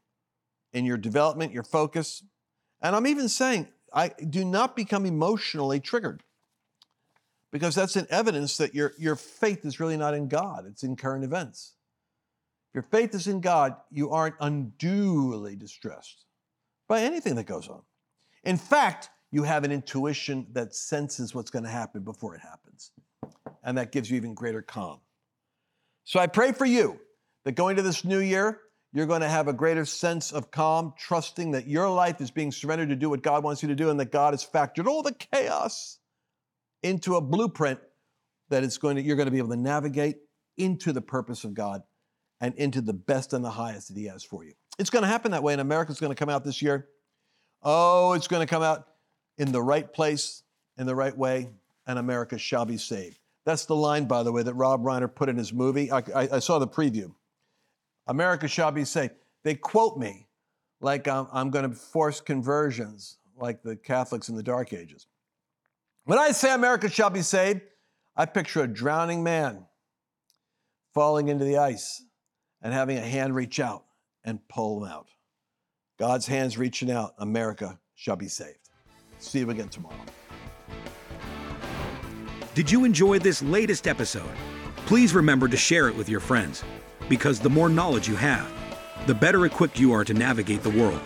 in 0.72 0.84
your 0.84 0.96
development, 0.96 1.52
your 1.52 1.62
focus. 1.62 2.24
And 2.80 2.96
I'm 2.96 3.06
even 3.06 3.28
saying, 3.28 3.68
I 3.94 4.08
do 4.08 4.44
not 4.44 4.74
become 4.74 5.06
emotionally 5.06 5.78
triggered 5.78 6.24
because 7.52 7.76
that's 7.76 7.94
an 7.94 8.08
evidence 8.10 8.56
that 8.56 8.74
your, 8.74 8.94
your 8.98 9.14
faith 9.14 9.64
is 9.64 9.78
really 9.78 9.96
not 9.96 10.14
in 10.14 10.26
God, 10.26 10.66
it's 10.66 10.82
in 10.82 10.96
current 10.96 11.22
events. 11.22 11.74
Your 12.74 12.82
faith 12.82 13.14
is 13.14 13.26
in 13.26 13.40
God, 13.40 13.76
you 13.90 14.10
aren't 14.10 14.36
unduly 14.40 15.56
distressed 15.56 16.24
by 16.88 17.00
anything 17.00 17.34
that 17.36 17.44
goes 17.44 17.68
on. 17.68 17.82
In 18.44 18.56
fact, 18.56 19.10
you 19.30 19.42
have 19.44 19.64
an 19.64 19.72
intuition 19.72 20.46
that 20.52 20.74
senses 20.74 21.34
what's 21.34 21.50
going 21.50 21.64
to 21.64 21.70
happen 21.70 22.02
before 22.02 22.34
it 22.34 22.40
happens. 22.40 22.90
And 23.62 23.78
that 23.78 23.92
gives 23.92 24.10
you 24.10 24.16
even 24.16 24.34
greater 24.34 24.62
calm. 24.62 25.00
So 26.04 26.18
I 26.18 26.26
pray 26.26 26.52
for 26.52 26.66
you 26.66 26.98
that 27.44 27.52
going 27.52 27.76
to 27.76 27.82
this 27.82 28.04
new 28.04 28.18
year, 28.18 28.60
you're 28.92 29.06
going 29.06 29.20
to 29.20 29.28
have 29.28 29.48
a 29.48 29.52
greater 29.52 29.84
sense 29.84 30.32
of 30.32 30.50
calm, 30.50 30.92
trusting 30.98 31.52
that 31.52 31.66
your 31.66 31.88
life 31.88 32.20
is 32.20 32.30
being 32.30 32.52
surrendered 32.52 32.90
to 32.90 32.96
do 32.96 33.08
what 33.08 33.22
God 33.22 33.44
wants 33.44 33.62
you 33.62 33.68
to 33.68 33.74
do 33.74 33.88
and 33.90 33.98
that 34.00 34.12
God 34.12 34.34
has 34.34 34.44
factored 34.44 34.86
all 34.86 35.02
the 35.02 35.14
chaos 35.14 35.98
into 36.82 37.16
a 37.16 37.20
blueprint 37.20 37.80
that 38.50 38.64
it's 38.64 38.76
going 38.76 38.96
to, 38.96 39.02
you're 39.02 39.16
going 39.16 39.26
to 39.26 39.32
be 39.32 39.38
able 39.38 39.50
to 39.50 39.56
navigate 39.56 40.16
into 40.58 40.92
the 40.92 41.00
purpose 41.00 41.44
of 41.44 41.54
God 41.54 41.82
and 42.42 42.54
into 42.56 42.80
the 42.82 42.92
best 42.92 43.32
and 43.32 43.42
the 43.42 43.50
highest 43.50 43.88
that 43.88 43.96
He 43.96 44.06
has 44.06 44.22
for 44.22 44.44
you. 44.44 44.52
It's 44.78 44.90
going 44.90 45.02
to 45.02 45.08
happen 45.08 45.30
that 45.30 45.42
way, 45.42 45.54
and 45.54 45.62
America's 45.62 46.00
going 46.00 46.10
to 46.10 46.16
come 46.16 46.28
out 46.28 46.44
this 46.44 46.60
year. 46.60 46.88
Oh, 47.62 48.12
it's 48.12 48.26
going 48.26 48.44
to 48.44 48.50
come 48.50 48.62
out 48.62 48.88
in 49.38 49.52
the 49.52 49.62
right 49.62 49.90
place 49.90 50.42
in 50.76 50.86
the 50.86 50.94
right 50.94 51.16
way, 51.16 51.48
and 51.86 51.98
America 51.98 52.36
shall 52.36 52.64
be 52.64 52.76
saved. 52.76 53.18
That's 53.46 53.64
the 53.66 53.76
line, 53.76 54.06
by 54.06 54.24
the 54.24 54.32
way, 54.32 54.42
that 54.42 54.54
Rob 54.54 54.82
Reiner 54.82 55.12
put 55.12 55.28
in 55.28 55.36
his 55.36 55.52
movie. 55.52 55.90
I, 55.90 55.98
I, 55.98 56.28
I 56.32 56.38
saw 56.40 56.58
the 56.58 56.66
preview. 56.66 57.14
America 58.08 58.48
shall 58.48 58.72
be 58.72 58.84
saved. 58.84 59.14
They 59.44 59.54
quote 59.54 59.96
me 59.96 60.26
like 60.80 61.06
I'm, 61.06 61.28
I'm 61.32 61.50
going 61.50 61.68
to 61.68 61.76
force 61.76 62.20
conversions 62.20 63.18
like 63.36 63.62
the 63.62 63.76
Catholics 63.76 64.28
in 64.28 64.34
the 64.34 64.42
Dark 64.42 64.72
Ages. 64.72 65.06
When 66.04 66.18
I 66.18 66.32
say 66.32 66.52
America 66.52 66.88
shall 66.88 67.10
be 67.10 67.22
saved, 67.22 67.60
I 68.16 68.26
picture 68.26 68.62
a 68.62 68.66
drowning 68.66 69.22
man 69.22 69.66
falling 70.92 71.28
into 71.28 71.44
the 71.44 71.58
ice 71.58 72.02
and 72.62 72.72
having 72.72 72.96
a 72.96 73.00
hand 73.00 73.34
reach 73.34 73.60
out 73.60 73.84
and 74.24 74.46
pull 74.48 74.80
them 74.80 74.90
out. 74.90 75.08
God's 75.98 76.26
hands 76.26 76.56
reaching 76.56 76.90
out, 76.90 77.14
America 77.18 77.78
shall 77.94 78.16
be 78.16 78.28
saved. 78.28 78.58
See 79.18 79.40
you 79.40 79.50
again 79.50 79.68
tomorrow. 79.68 79.96
Did 82.54 82.70
you 82.70 82.84
enjoy 82.84 83.18
this 83.18 83.42
latest 83.42 83.86
episode? 83.86 84.30
Please 84.86 85.14
remember 85.14 85.48
to 85.48 85.56
share 85.56 85.88
it 85.88 85.96
with 85.96 86.08
your 86.08 86.20
friends, 86.20 86.64
because 87.08 87.40
the 87.40 87.50
more 87.50 87.68
knowledge 87.68 88.08
you 88.08 88.16
have, 88.16 88.50
the 89.06 89.14
better 89.14 89.46
equipped 89.46 89.78
you 89.78 89.92
are 89.92 90.04
to 90.04 90.14
navigate 90.14 90.62
the 90.62 90.70
world 90.70 91.00